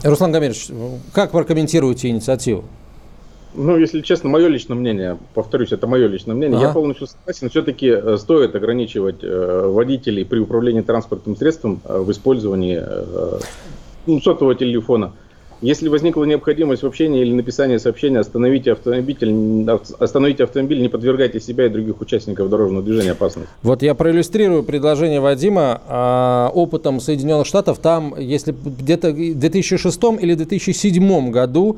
[0.03, 0.69] Руслан Гамирович,
[1.13, 2.63] как прокомментируете инициативу?
[3.55, 6.67] Ну, если честно, мое личное мнение, повторюсь, это мое личное мнение, ага.
[6.67, 12.12] я полностью согласен, все-таки э, стоит ограничивать э, водителей при управлении транспортным средством э, в
[12.12, 13.39] использовании э,
[14.10, 15.12] ну, сотового телефона.
[15.62, 19.69] Если возникла необходимость в общении или написании сообщения, остановите автомобиль,
[20.00, 23.50] остановите автомобиль, не подвергайте себя и других участников дорожного движения опасности.
[23.62, 27.80] Вот я проиллюстрирую предложение Вадима а, опытом Соединенных Штатов.
[27.80, 31.78] Там, если где-то в 2006 или 2007 году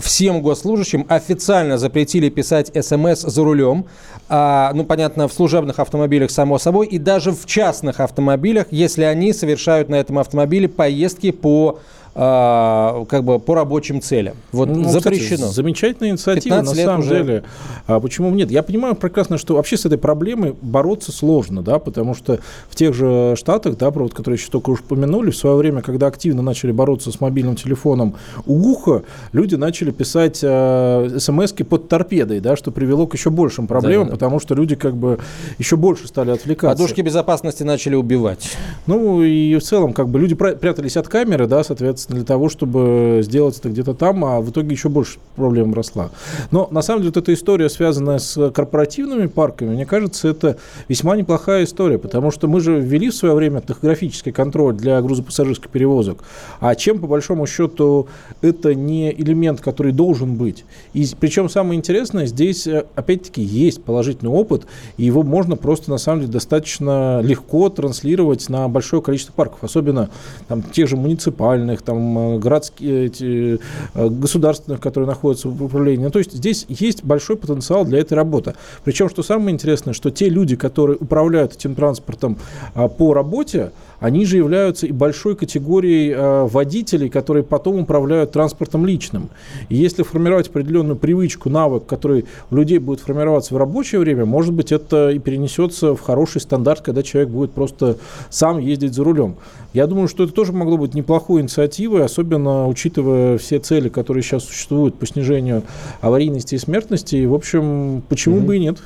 [0.00, 3.86] всем госслужащим официально запретили писать смс за рулем.
[4.28, 9.32] А, ну, понятно, в служебных автомобилях, само собой, и даже в частных автомобилях, если они
[9.32, 11.80] совершают на этом автомобиле поездки по
[12.14, 14.36] а, как бы по рабочим целям.
[14.52, 15.36] Вот ну, запрещено.
[15.36, 17.08] Кстати, замечательная инициатива, на самом уже.
[17.08, 17.44] деле.
[17.86, 18.50] А почему нет?
[18.50, 22.94] Я понимаю прекрасно, что вообще с этой проблемой бороться сложно, да, потому что в тех
[22.94, 26.42] же Штатах, да, про вот, которые еще только уж упомянули, в свое время, когда активно
[26.42, 32.56] начали бороться с мобильным телефоном у уха, люди начали писать э, смс под торпедой, да,
[32.56, 34.16] что привело к еще большим проблемам, да, да.
[34.16, 35.18] потому что люди как бы
[35.58, 36.76] еще больше стали отвлекаться.
[36.76, 38.50] Подушки безопасности начали убивать.
[38.86, 42.48] Ну и в целом как бы люди прятались от камеры, да, соответственно, соответственно, для того,
[42.48, 46.10] чтобы сделать это где-то там, а в итоге еще больше проблем росла.
[46.50, 50.56] Но на самом деле вот эта история, связанная с корпоративными парками, мне кажется, это
[50.88, 55.70] весьма неплохая история, потому что мы же ввели в свое время тахографический контроль для грузопассажирских
[55.70, 56.24] перевозок,
[56.60, 58.08] а чем по большому счету
[58.40, 60.64] это не элемент, который должен быть.
[60.94, 65.98] И причем самое интересное, здесь э, опять-таки есть положительный опыт, и его можно просто на
[65.98, 70.10] самом деле достаточно легко транслировать на большое количество парков, особенно
[70.48, 73.60] там тех же муниципальных, там, э, городские, эти,
[73.94, 76.04] э, государственных, которые находятся в управлении.
[76.04, 78.54] Ну, то есть здесь есть большой потенциал для этой работы.
[78.84, 82.38] Причем, что самое интересное, что те люди, которые управляют этим транспортом
[82.74, 83.72] а, по работе,
[84.02, 89.30] они же являются и большой категорией э, водителей, которые потом управляют транспортом личным.
[89.68, 94.52] И если формировать определенную привычку, навык, который у людей будет формироваться в рабочее время, может
[94.52, 97.96] быть, это и перенесется в хороший стандарт, когда человек будет просто
[98.28, 99.36] сам ездить за рулем.
[99.72, 104.44] Я думаю, что это тоже могло быть неплохой инициативой, особенно учитывая все цели, которые сейчас
[104.44, 105.62] существуют по снижению
[106.00, 107.16] аварийности и смертности.
[107.16, 108.44] И, в общем, почему mm-hmm.
[108.44, 108.78] бы и нет?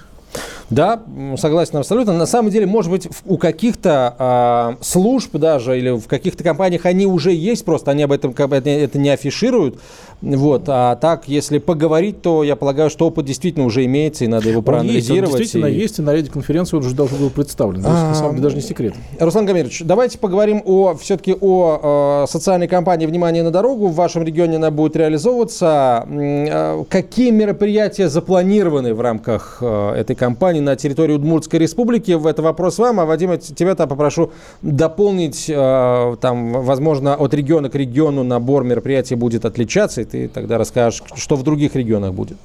[0.69, 1.03] Да,
[1.37, 2.13] согласен абсолютно.
[2.13, 7.07] На самом деле, может быть, у каких-то э, служб даже или в каких-то компаниях они
[7.07, 9.79] уже есть, просто они об этом как бы, это не афишируют.
[10.23, 10.65] Вот.
[10.69, 14.59] А так, если поговорить, то я полагаю, что опыт действительно уже имеется, и надо его
[14.59, 15.31] он проанализировать.
[15.31, 15.79] Есть, он действительно и...
[15.79, 17.83] есть, и на ряде конференции он уже должен был представлен.
[17.83, 18.95] То есть, а, на самом деле, даже не секрет.
[19.21, 23.89] Руслан Гамирович, давайте поговорим о, все-таки о э, социальной кампании «Внимание на дорогу».
[23.89, 26.07] В вашем регионе она будет реализовываться.
[26.09, 32.17] Э, какие мероприятия запланированы в рамках э, этой кампании на территории Удмуртской республики?
[32.29, 38.23] Это вопрос вам, а Вадим, тебя-то попрошу дополнить, э, там, возможно, от региона к региону
[38.23, 42.39] набор мероприятий будет отличаться, ты тогда расскажешь, что в других регионах будет.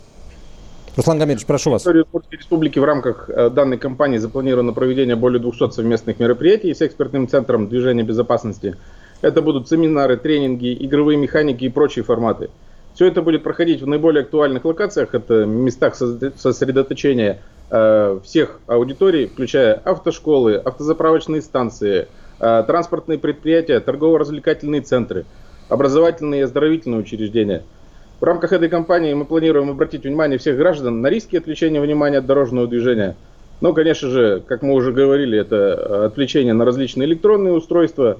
[0.97, 1.85] Руслан Гамедович, прошу вас.
[1.85, 6.81] В Удмуртской республики в рамках э, данной кампании запланировано проведение более 200 совместных мероприятий с
[6.81, 8.75] экспертным центром движения безопасности.
[9.21, 12.49] Это будут семинары, тренинги, игровые механики и прочие форматы.
[12.93, 19.75] Все это будет проходить в наиболее актуальных локациях, это местах сосредоточения э, всех аудиторий, включая
[19.75, 25.25] автошколы, автозаправочные станции, э, транспортные предприятия, торгово-развлекательные центры,
[25.71, 27.63] образовательные и оздоровительные учреждения–
[28.21, 32.27] в рамках этой кампании мы планируем обратить внимание всех граждан на риски отвлечения внимания от
[32.27, 33.15] дорожного движения.
[33.61, 38.19] Ну, конечно же, как мы уже говорили, это э, отвлечение на различные электронные устройства.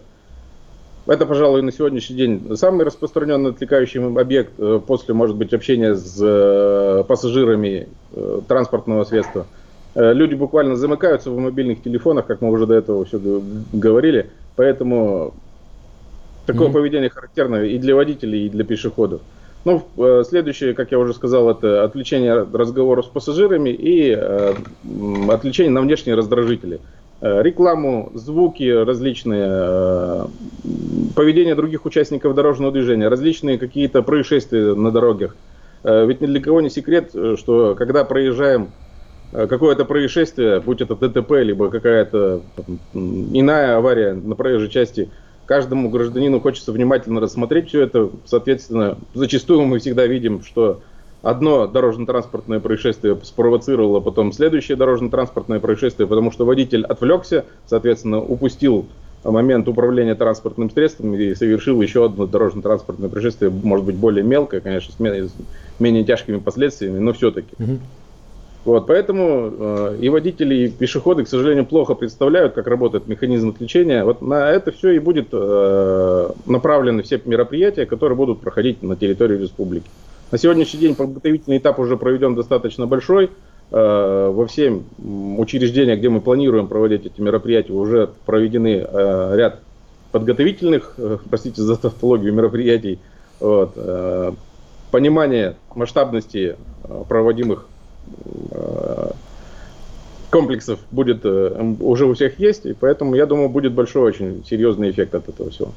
[1.06, 6.18] Это, пожалуй, на сегодняшний день самый распространенный отвлекающий объект э, после, может быть, общения с
[6.20, 7.88] э, пассажирами
[8.48, 9.46] транспортного средства.
[9.94, 13.20] Люди буквально замыкаются в мобильных телефонах, как мы уже до этого все
[13.72, 14.32] говорили.
[14.56, 15.36] Поэтому
[16.46, 16.74] такое mm-hmm.
[16.74, 19.22] поведение характерно и для водителей, и для пешеходов.
[19.64, 24.54] Ну, э, следующее, как я уже сказал, это отвлечение разговоров с пассажирами и э,
[25.30, 26.80] отвлечение на внешние раздражители.
[27.22, 30.26] Э, рекламу, звуки различные, э,
[31.16, 35.36] поведение других участников дорожного движения, различные какие-то происшествия на дорогах.
[35.84, 38.72] Э, ведь ни для кого не секрет, э, что когда проезжаем
[39.34, 42.42] э, какое-то происшествие, будь это ДТП, либо какая-то
[42.94, 45.10] иная авария на проезжей части,
[45.52, 48.10] каждому гражданину хочется внимательно рассмотреть все это.
[48.24, 50.80] Соответственно, зачастую мы всегда видим, что
[51.22, 58.86] одно дорожно-транспортное происшествие спровоцировало потом следующее дорожно-транспортное происшествие, потому что водитель отвлекся, соответственно, упустил
[59.26, 64.94] момент управления транспортным средством и совершил еще одно дорожно-транспортное происшествие, может быть, более мелкое, конечно,
[64.94, 65.00] с
[65.80, 67.54] менее тяжкими последствиями, но все-таки.
[67.60, 67.78] Угу.
[68.64, 74.04] Вот, поэтому э, и водители, и пешеходы, к сожалению, плохо представляют, как работает механизм отвлечения.
[74.04, 79.38] Вот на это все и будет э, направлены все мероприятия, которые будут проходить на территории
[79.38, 79.90] республики.
[80.32, 83.32] На сегодняшний день подготовительный этап уже проведен достаточно большой.
[83.72, 84.80] Э, во все
[85.38, 89.60] учреждения, где мы планируем проводить эти мероприятия, уже проведены э, ряд
[90.12, 93.00] подготовительных, э, простите за тавтологию, мероприятий.
[93.40, 94.34] Вот, э,
[94.92, 97.66] понимание масштабности э, проводимых
[100.32, 104.90] комплексов будет э, уже у всех есть, и поэтому, я думаю, будет большой очень серьезный
[104.90, 105.74] эффект от этого всего.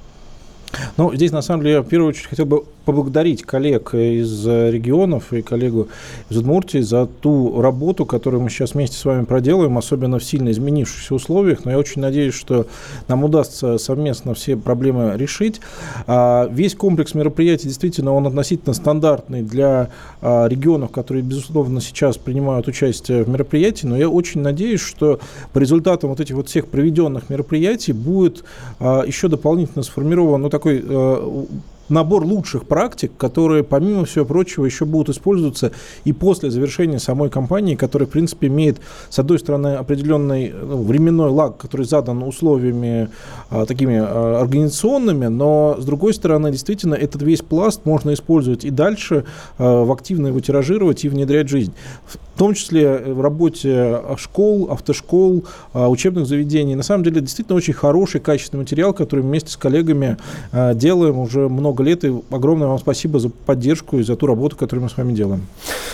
[0.97, 5.33] Ну, здесь, на самом деле, я в первую очередь хотел бы поблагодарить коллег из регионов
[5.33, 5.89] и коллегу
[6.29, 10.51] из Удмуртии за ту работу, которую мы сейчас вместе с вами проделаем, особенно в сильно
[10.51, 11.65] изменившихся условиях.
[11.65, 12.67] Но я очень надеюсь, что
[13.09, 15.61] нам удастся совместно все проблемы решить.
[16.07, 22.69] А, весь комплекс мероприятий действительно он относительно стандартный для а, регионов, которые, безусловно, сейчас принимают
[22.69, 23.87] участие в мероприятии.
[23.87, 25.21] Но я очень надеюсь, что
[25.53, 28.45] по результатам вот этих вот всех проведенных мероприятий будет
[28.79, 31.47] а, еще дополнительно сформирован ну, такой 会呃，
[31.89, 35.73] набор лучших практик, которые, помимо всего прочего, еще будут использоваться
[36.05, 38.79] и после завершения самой кампании, которая, в принципе, имеет,
[39.11, 43.09] с одной стороны, определенный ну, временной лаг, который задан условиями
[43.51, 48.71] а, такими а, организационными, но, с другой стороны, действительно, этот весь пласт можно использовать и
[48.71, 49.25] дальше,
[49.59, 51.73] а, в активно его тиражировать и внедрять в жизнь.
[52.07, 56.75] В том числе в работе школ, автошкол, а, учебных заведений.
[56.75, 60.17] На самом деле, действительно очень хороший, качественный материал, который вместе с коллегами
[60.53, 64.27] а, делаем уже много много лет, и огромное вам спасибо за поддержку и за ту
[64.27, 65.47] работу, которую мы с вами делаем.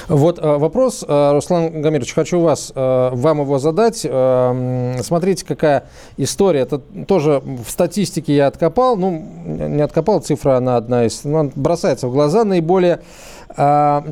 [0.08, 4.00] Вот э, вопрос, э, Руслан Гамирович, хочу вас, э, вам его задать.
[4.00, 5.84] Смотрите, какая
[6.16, 6.60] история.
[6.60, 12.08] Это тоже в статистике я откопал, ну, не откопал, цифра она одна из, ну, бросается
[12.08, 13.00] в глаза, наиболее а,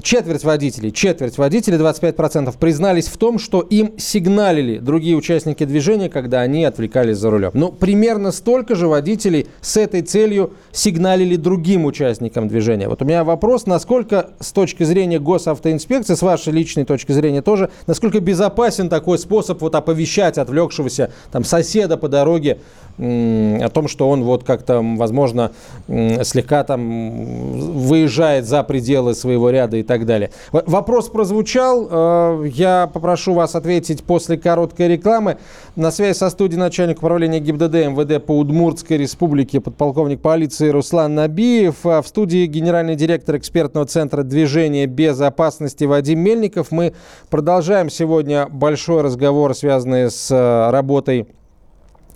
[0.03, 6.41] четверть водителей, четверть водителей, 25% признались в том, что им сигналили другие участники движения, когда
[6.41, 7.51] они отвлекались за рулем.
[7.55, 12.89] Ну, примерно столько же водителей с этой целью сигналили другим участникам движения.
[12.89, 17.71] Вот у меня вопрос, насколько с точки зрения госавтоинспекции, с вашей личной точки зрения тоже,
[17.87, 22.59] насколько безопасен такой способ вот оповещать отвлекшегося там соседа по дороге
[22.99, 25.53] о том, что он вот как-то, возможно,
[25.87, 30.31] слегка там выезжает за пределы своего ряда и так далее.
[30.53, 31.89] Вопрос прозвучал.
[31.91, 35.39] Э, я попрошу вас ответить после короткой рекламы.
[35.77, 41.85] На связи со студией начальник управления ГИБДД МВД по Удмуртской республике, подполковник полиции Руслан Набиев.
[41.85, 46.71] А в студии генеральный директор экспертного центра движения безопасности Вадим Мельников.
[46.71, 46.95] Мы
[47.31, 51.27] продолжаем сегодня большой разговор, связанный с э, работой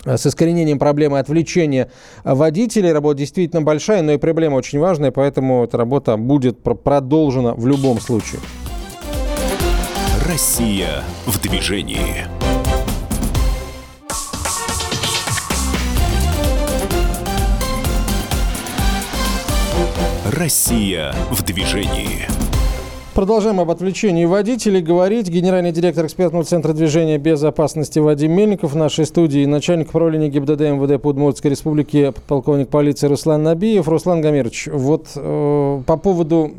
[0.05, 1.89] с искоренением проблемы отвлечения
[2.23, 2.91] водителей.
[2.91, 7.99] Работа действительно большая, но и проблема очень важная, поэтому эта работа будет продолжена в любом
[7.99, 8.39] случае.
[10.27, 12.25] Россия в движении.
[20.25, 22.42] Россия в движении.
[23.13, 25.29] Продолжаем об отвлечении водителей говорить.
[25.29, 29.45] Генеральный директор экспертного центра движения безопасности Вадим Мельников в нашей студии.
[29.45, 33.87] Начальник управления ГИБДД МВД по Удмуртской республике, подполковник полиции Руслан Набиев.
[33.87, 36.53] Руслан Гамирович, вот э, по поводу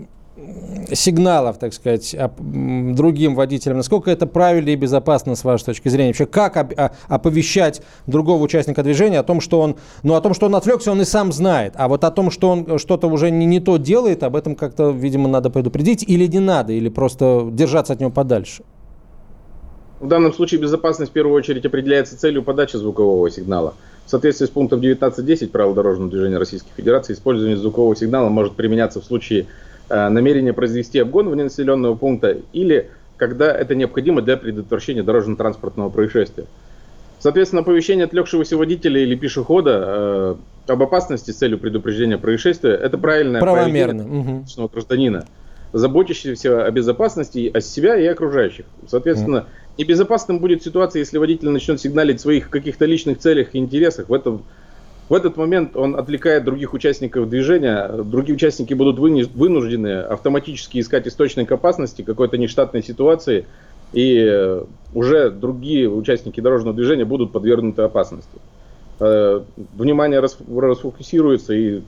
[0.93, 6.11] сигналов, так сказать, другим водителям, насколько это правильно и безопасно с вашей точки зрения?
[6.11, 10.47] Вообще, как а, оповещать другого участника движения о том, что он, ну, о том, что
[10.47, 13.47] он отвлекся, он и сам знает, а вот о том, что он что-то уже не,
[13.47, 17.93] не то делает, об этом как-то, видимо, надо предупредить или не надо, или просто держаться
[17.93, 18.63] от него подальше?
[20.01, 23.75] В данном случае безопасность в первую очередь определяется целью подачи звукового сигнала.
[24.05, 29.01] В соответствии с пунктом 19.10 правил дорожного движения Российской Федерации, использование звукового сигнала может применяться
[29.01, 29.49] в случае Э,
[29.89, 36.47] намерение произвести обгон вне населенного пункта или когда это необходимо для предотвращения дорожно-транспортного происшествия.
[37.21, 43.41] Соответственно, оповещение отвлекшегося водителя или пешехода э, об опасности с целью предупреждения происшествия– это правильное
[43.41, 44.05] Правомерно.
[44.05, 44.69] угу.
[44.69, 45.27] гражданина,
[45.73, 48.67] заботящегося о безопасности о себя и окружающих.
[48.89, 49.47] Соответственно, угу.
[49.79, 54.11] небезопасным будет ситуация, если водитель начнет сигналить в своих каких-то личных целях и интересах.
[54.11, 54.45] В этом
[55.09, 61.53] в этот момент он отвлекает других участников движения, другие участники будут вынуждены автоматически искать источник
[61.53, 63.47] опасности какой-то нештатной ситуации,
[63.93, 68.39] и э, уже другие участники дорожного движения будут подвергнуты опасности.
[68.99, 71.83] Э, внимание расфокусируется и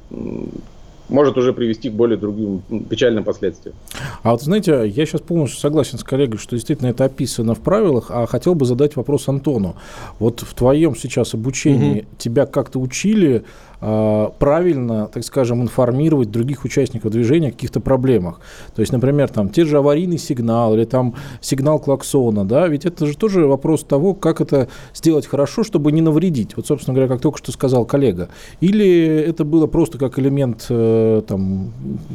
[1.09, 3.75] может уже привести к более другим печальным последствиям.
[4.23, 8.11] А вот знаете, я сейчас полностью согласен с коллегой, что действительно это описано в правилах,
[8.11, 9.77] а хотел бы задать вопрос Антону.
[10.19, 12.09] Вот в твоем сейчас обучении угу.
[12.19, 13.45] тебя как-то учили
[13.81, 18.41] а, правильно, так скажем, информировать других участников движения о каких-то проблемах.
[18.75, 23.07] То есть, например, там те же аварийный сигнал или там сигнал клаксона, да, ведь это
[23.07, 26.57] же тоже вопрос того, как это сделать хорошо, чтобы не навредить.
[26.57, 28.29] Вот, собственно говоря, как только что сказал коллега.
[28.61, 30.96] Или это было просто как элемент э,
[31.27, 31.73] там,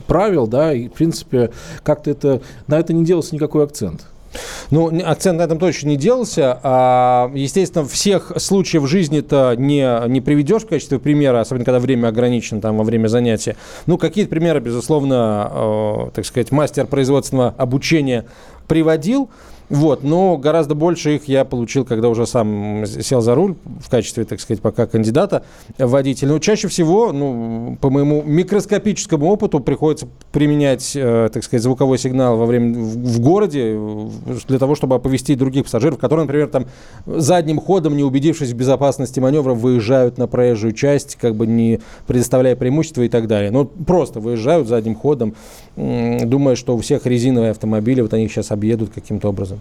[0.07, 1.51] правил, да, и, в принципе,
[1.83, 4.05] как-то это, на это не делался никакой акцент.
[4.69, 6.59] Ну, акцент на этом точно не делался.
[6.63, 12.61] А, естественно, всех случаев жизни-то не, не приведешь в качестве примера, особенно когда время ограничено
[12.61, 13.57] там, во время занятия.
[13.85, 18.25] Ну, какие-то примеры, безусловно, э, так сказать, мастер производственного обучения
[18.67, 19.29] приводил.
[19.71, 24.25] Вот, но гораздо больше их я получил, когда уже сам сел за руль в качестве,
[24.25, 25.45] так сказать, пока кандидата
[25.77, 26.27] водителя.
[26.27, 32.35] Но чаще всего, ну, по моему микроскопическому опыту, приходится применять, э, так сказать, звуковой сигнал
[32.35, 33.79] во время в, в городе
[34.49, 36.65] для того, чтобы оповестить других пассажиров, которые, например, там
[37.05, 42.57] задним ходом, не убедившись в безопасности маневра, выезжают на проезжую часть, как бы не предоставляя
[42.57, 43.51] преимущества и так далее.
[43.51, 45.33] Ну, просто выезжают задним ходом,
[45.77, 49.60] думая, что у всех резиновые автомобили, вот они их сейчас объедут каким-то образом.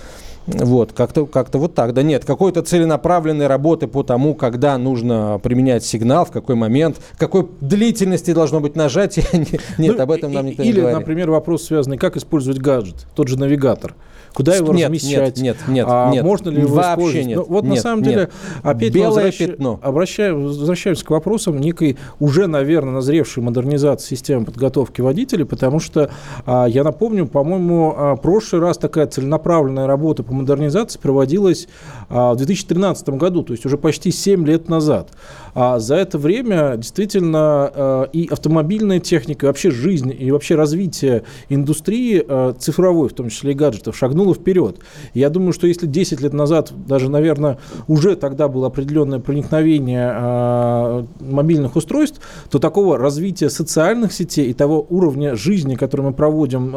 [0.47, 1.93] Вот, как-то как вот так.
[1.93, 7.47] Да нет, какой-то целенаправленной работы по тому, когда нужно применять сигнал, в какой момент, какой
[7.61, 9.25] длительности должно быть нажатие.
[9.77, 10.95] Нет, ну, об этом нам никто или, не говорит.
[10.95, 13.95] Или, например, вопрос связанный, как использовать гаджет, тот же навигатор.
[14.33, 15.37] Куда его нет, размещать?
[15.37, 15.87] Нет, нет, нет.
[15.89, 17.27] А нет можно ли его вообще использовать?
[17.27, 17.37] нет.
[17.37, 18.09] Ну, вот нет, на самом нет.
[18.09, 18.29] деле,
[18.63, 19.37] опять Белое возвращ...
[19.37, 19.79] пятно.
[19.81, 26.11] Обращаю, возвращаемся к вопросам некой уже, наверное, назревшей модернизации системы подготовки водителей, потому что,
[26.45, 31.67] а, я напомню, по-моему, а, прошлый раз такая целенаправленная работа модернизации проводилась
[32.11, 35.11] в 2013 году, то есть уже почти 7 лет назад.
[35.53, 41.23] А за это время действительно а, и автомобильная техника, и вообще жизнь, и вообще развитие
[41.49, 44.77] индустрии а, цифровой, в том числе и гаджетов, шагнуло вперед.
[45.13, 47.57] Я думаю, что если 10 лет назад, даже, наверное,
[47.87, 55.35] уже тогда было определенное проникновение мобильных устройств, то такого развития социальных сетей и того уровня
[55.35, 56.71] жизни, который мы проводим,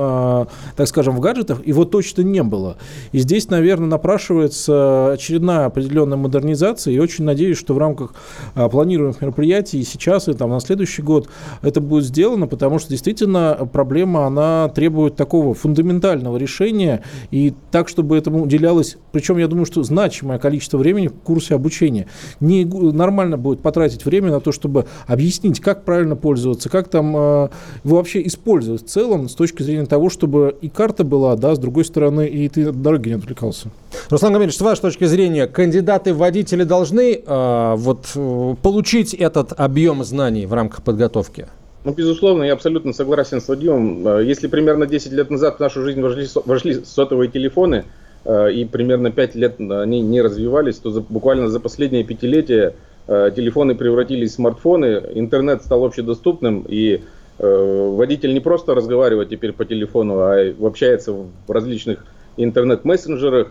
[0.77, 2.77] так скажем, в гаджетах, его точно не было.
[3.13, 8.15] И здесь, наверное, напрашивается очередная определенная модернизация, и очень надеюсь, что в рамках
[8.55, 11.29] э, планируемых мероприятий и сейчас, и там на следующий год
[11.63, 18.19] это будет сделано, потому что действительно проблема, она требует такого фундаментального решения, и так, чтобы
[18.19, 22.07] этому уделялось, причем я думаю, что значимое количество времени в курсе обучения.
[22.41, 27.49] Не нормально будет потратить время на то, чтобы объяснить, как правильно пользоваться, как там э,
[27.83, 31.85] вообще использовать в целом с точки зрения того, чтобы и карта была, да, с другой
[31.85, 33.71] стороны, и ты от дороги не отвлекался.
[34.11, 35.14] Руслан Гамильевич, с вашей точки зрения,
[35.53, 41.47] кандидаты в водители должны э, вот, э, получить этот объем знаний в рамках подготовки?
[41.85, 44.07] Ну, безусловно, я абсолютно согласен с Вадимом.
[44.07, 47.85] Э, если примерно 10 лет назад в нашу жизнь вошли, вошли сотовые телефоны,
[48.25, 52.75] э, и примерно 5 лет они не развивались, то за, буквально за последние пятилетия
[53.07, 57.03] телефоны превратились в смартфоны, интернет стал общедоступным, и
[57.39, 62.07] водитель не просто разговаривает теперь по телефону, а общается в различных
[62.39, 63.49] интернет-мессенджерах,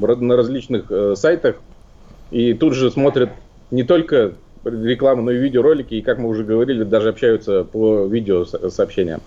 [0.00, 1.56] на различных сайтах,
[2.30, 3.30] и тут же смотрит
[3.70, 4.32] не только
[4.64, 9.20] рекламу, но и видеоролики, и, как мы уже говорили, даже общаются по видеосообщениям.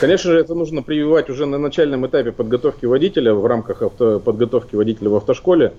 [0.00, 4.76] Конечно же, это нужно прививать уже на начальном этапе подготовки водителя в рамках авто, подготовки
[4.76, 5.72] водителя в автошколе.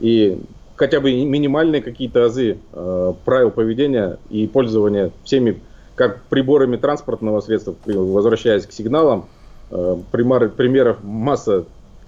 [0.00, 0.38] И
[0.76, 5.60] хотя бы минимальные какие-то азы э, правил поведения и пользования всеми
[5.94, 9.26] как приборами транспортного средства, возвращаясь к сигналам,
[9.70, 11.64] э, пример, примеров масса,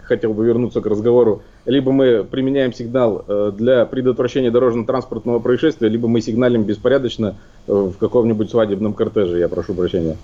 [0.08, 6.08] хотел бы вернуться к разговору, либо мы применяем сигнал э, для предотвращения дорожно-транспортного происшествия, либо
[6.08, 7.36] мы сигналим беспорядочно
[7.66, 10.16] э, в каком-нибудь свадебном кортеже, я прошу прощения.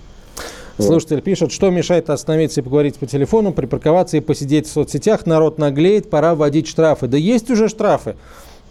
[0.77, 5.25] Слушатель пишет, что мешает остановиться и поговорить по телефону, припарковаться и посидеть в соцсетях.
[5.25, 7.07] Народ наглеет, пора вводить штрафы.
[7.07, 8.15] Да есть уже штрафы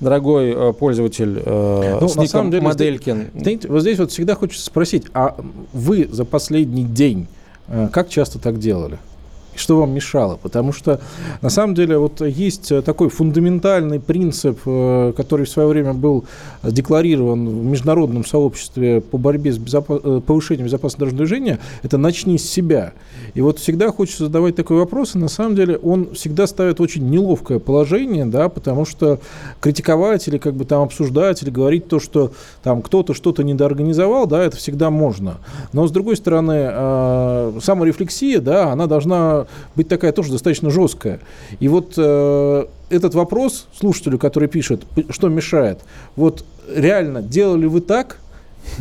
[0.01, 3.31] дорогой э, пользователь э, ну, с на самом деле, Моделькин.
[3.35, 5.37] Знаете, вот здесь вот всегда хочется спросить, а
[5.73, 7.29] вы за последний день
[7.69, 8.99] э, как часто так делали?
[9.57, 10.37] Что вам мешало?
[10.37, 11.01] Потому что,
[11.43, 16.25] на самом деле, вот есть такой фундаментальный принцип, э, который в свое время был
[16.63, 20.01] декларирован в международном сообществе по борьбе с безопас...
[20.03, 22.93] Э, повышением безопасности дорожного движения, это «начни с себя».
[23.35, 27.09] И вот всегда хочется задавать такой вопрос, и на самом деле он всегда ставит очень
[27.09, 29.21] неловкое положение, да, потому что
[29.61, 32.33] критиковать или как бы там обсуждать, или говорить то, что
[32.63, 35.39] там кто-то что-то недоорганизовал, да, это всегда можно.
[35.73, 39.44] Но, с другой стороны, э, саморефлексия, да, она должна
[39.77, 41.21] быть такая тоже достаточно жесткая.
[41.61, 45.81] И вот э, этот вопрос слушателю, который пишет, что мешает,
[46.17, 48.19] вот реально делали вы так,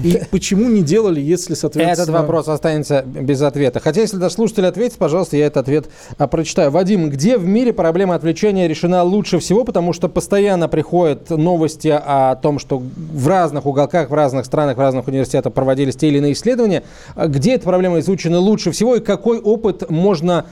[0.04, 2.04] и почему не делали, если, соответственно...
[2.04, 3.80] Этот вопрос останется без ответа.
[3.80, 6.72] Хотя, если даже слушатель ответит, пожалуйста, я этот ответ а, прочитаю.
[6.72, 9.64] Вадим, где в мире проблема отвлечения решена лучше всего?
[9.64, 14.80] Потому что постоянно приходят новости о том, что в разных уголках, в разных странах, в
[14.80, 16.84] разных университетах проводились те или иные исследования.
[17.16, 20.46] А где эта проблема изучена лучше всего и какой опыт можно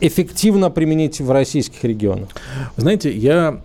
[0.00, 2.30] эффективно применить в российских регионах?
[2.76, 3.60] Знаете, я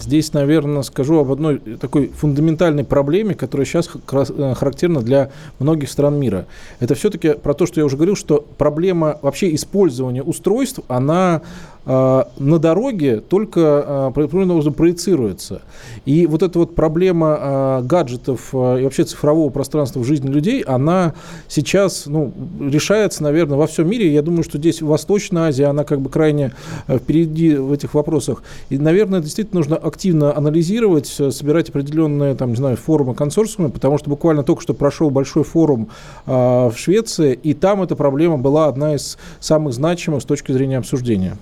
[0.00, 6.20] здесь, наверное, скажу об одной такой фундаментальной проблеме, которая сейчас э, характерна для многих стран
[6.20, 6.46] мира.
[6.78, 11.42] Это все-таки про то, что я уже говорил, что проблема вообще использования устройств, она а,
[11.88, 15.62] на дороге только определенным образом проецируется.
[16.04, 20.60] И вот эта вот проблема а, гаджетов а, и вообще цифрового пространства в жизни людей,
[20.62, 21.14] она
[21.48, 24.12] сейчас ну, решается, наверное, во всем мире.
[24.12, 26.52] Я думаю, что здесь Восточная Азия, она как бы крайне
[26.88, 28.42] впереди в этих вопросах.
[28.68, 34.10] И, наверное, действительно нужно активно анализировать, собирать определенные, там, не знаю, форумы, консорциумы, потому что
[34.10, 35.88] буквально только что прошел большой форум
[36.26, 41.36] в Швеции, и там эта проблема была одна из самых значимых с точки зрения обсуждения.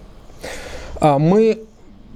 [1.01, 1.59] А мы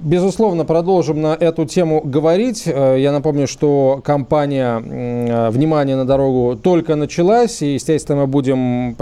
[0.02, 2.62] Безусловно, продолжим на эту тему говорить.
[2.64, 8.96] Э, я напомню, что кампания э, «Внимание на дорогу» только началась, и, естественно, мы будем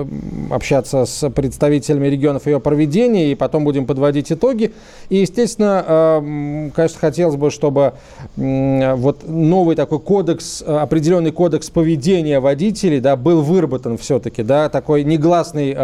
[0.50, 4.72] общаться с представителями регионов ее проведения, и потом будем подводить итоги.
[5.08, 7.92] И, естественно, э, конечно, хотелось бы, чтобы
[8.34, 15.76] вот новый такой кодекс, определенный кодекс поведения водителей, да, был выработан все-таки, да, такой негласный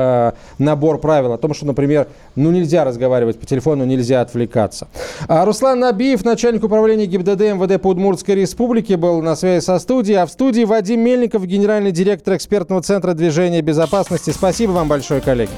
[0.58, 4.88] набор правил о том, что, например, ну, нельзя разговаривать по телефону, нельзя отвлекаться.
[5.28, 10.18] А Руслан Набиев, начальник управления ГИБДД МВД по Удмуртской республике, был на связи со студией.
[10.18, 14.30] А в студии Вадим Мельников, генеральный директор экспертного центра движения безопасности.
[14.30, 15.50] Спасибо вам большое, коллеги.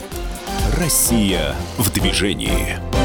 [0.78, 2.95] Россия в движении.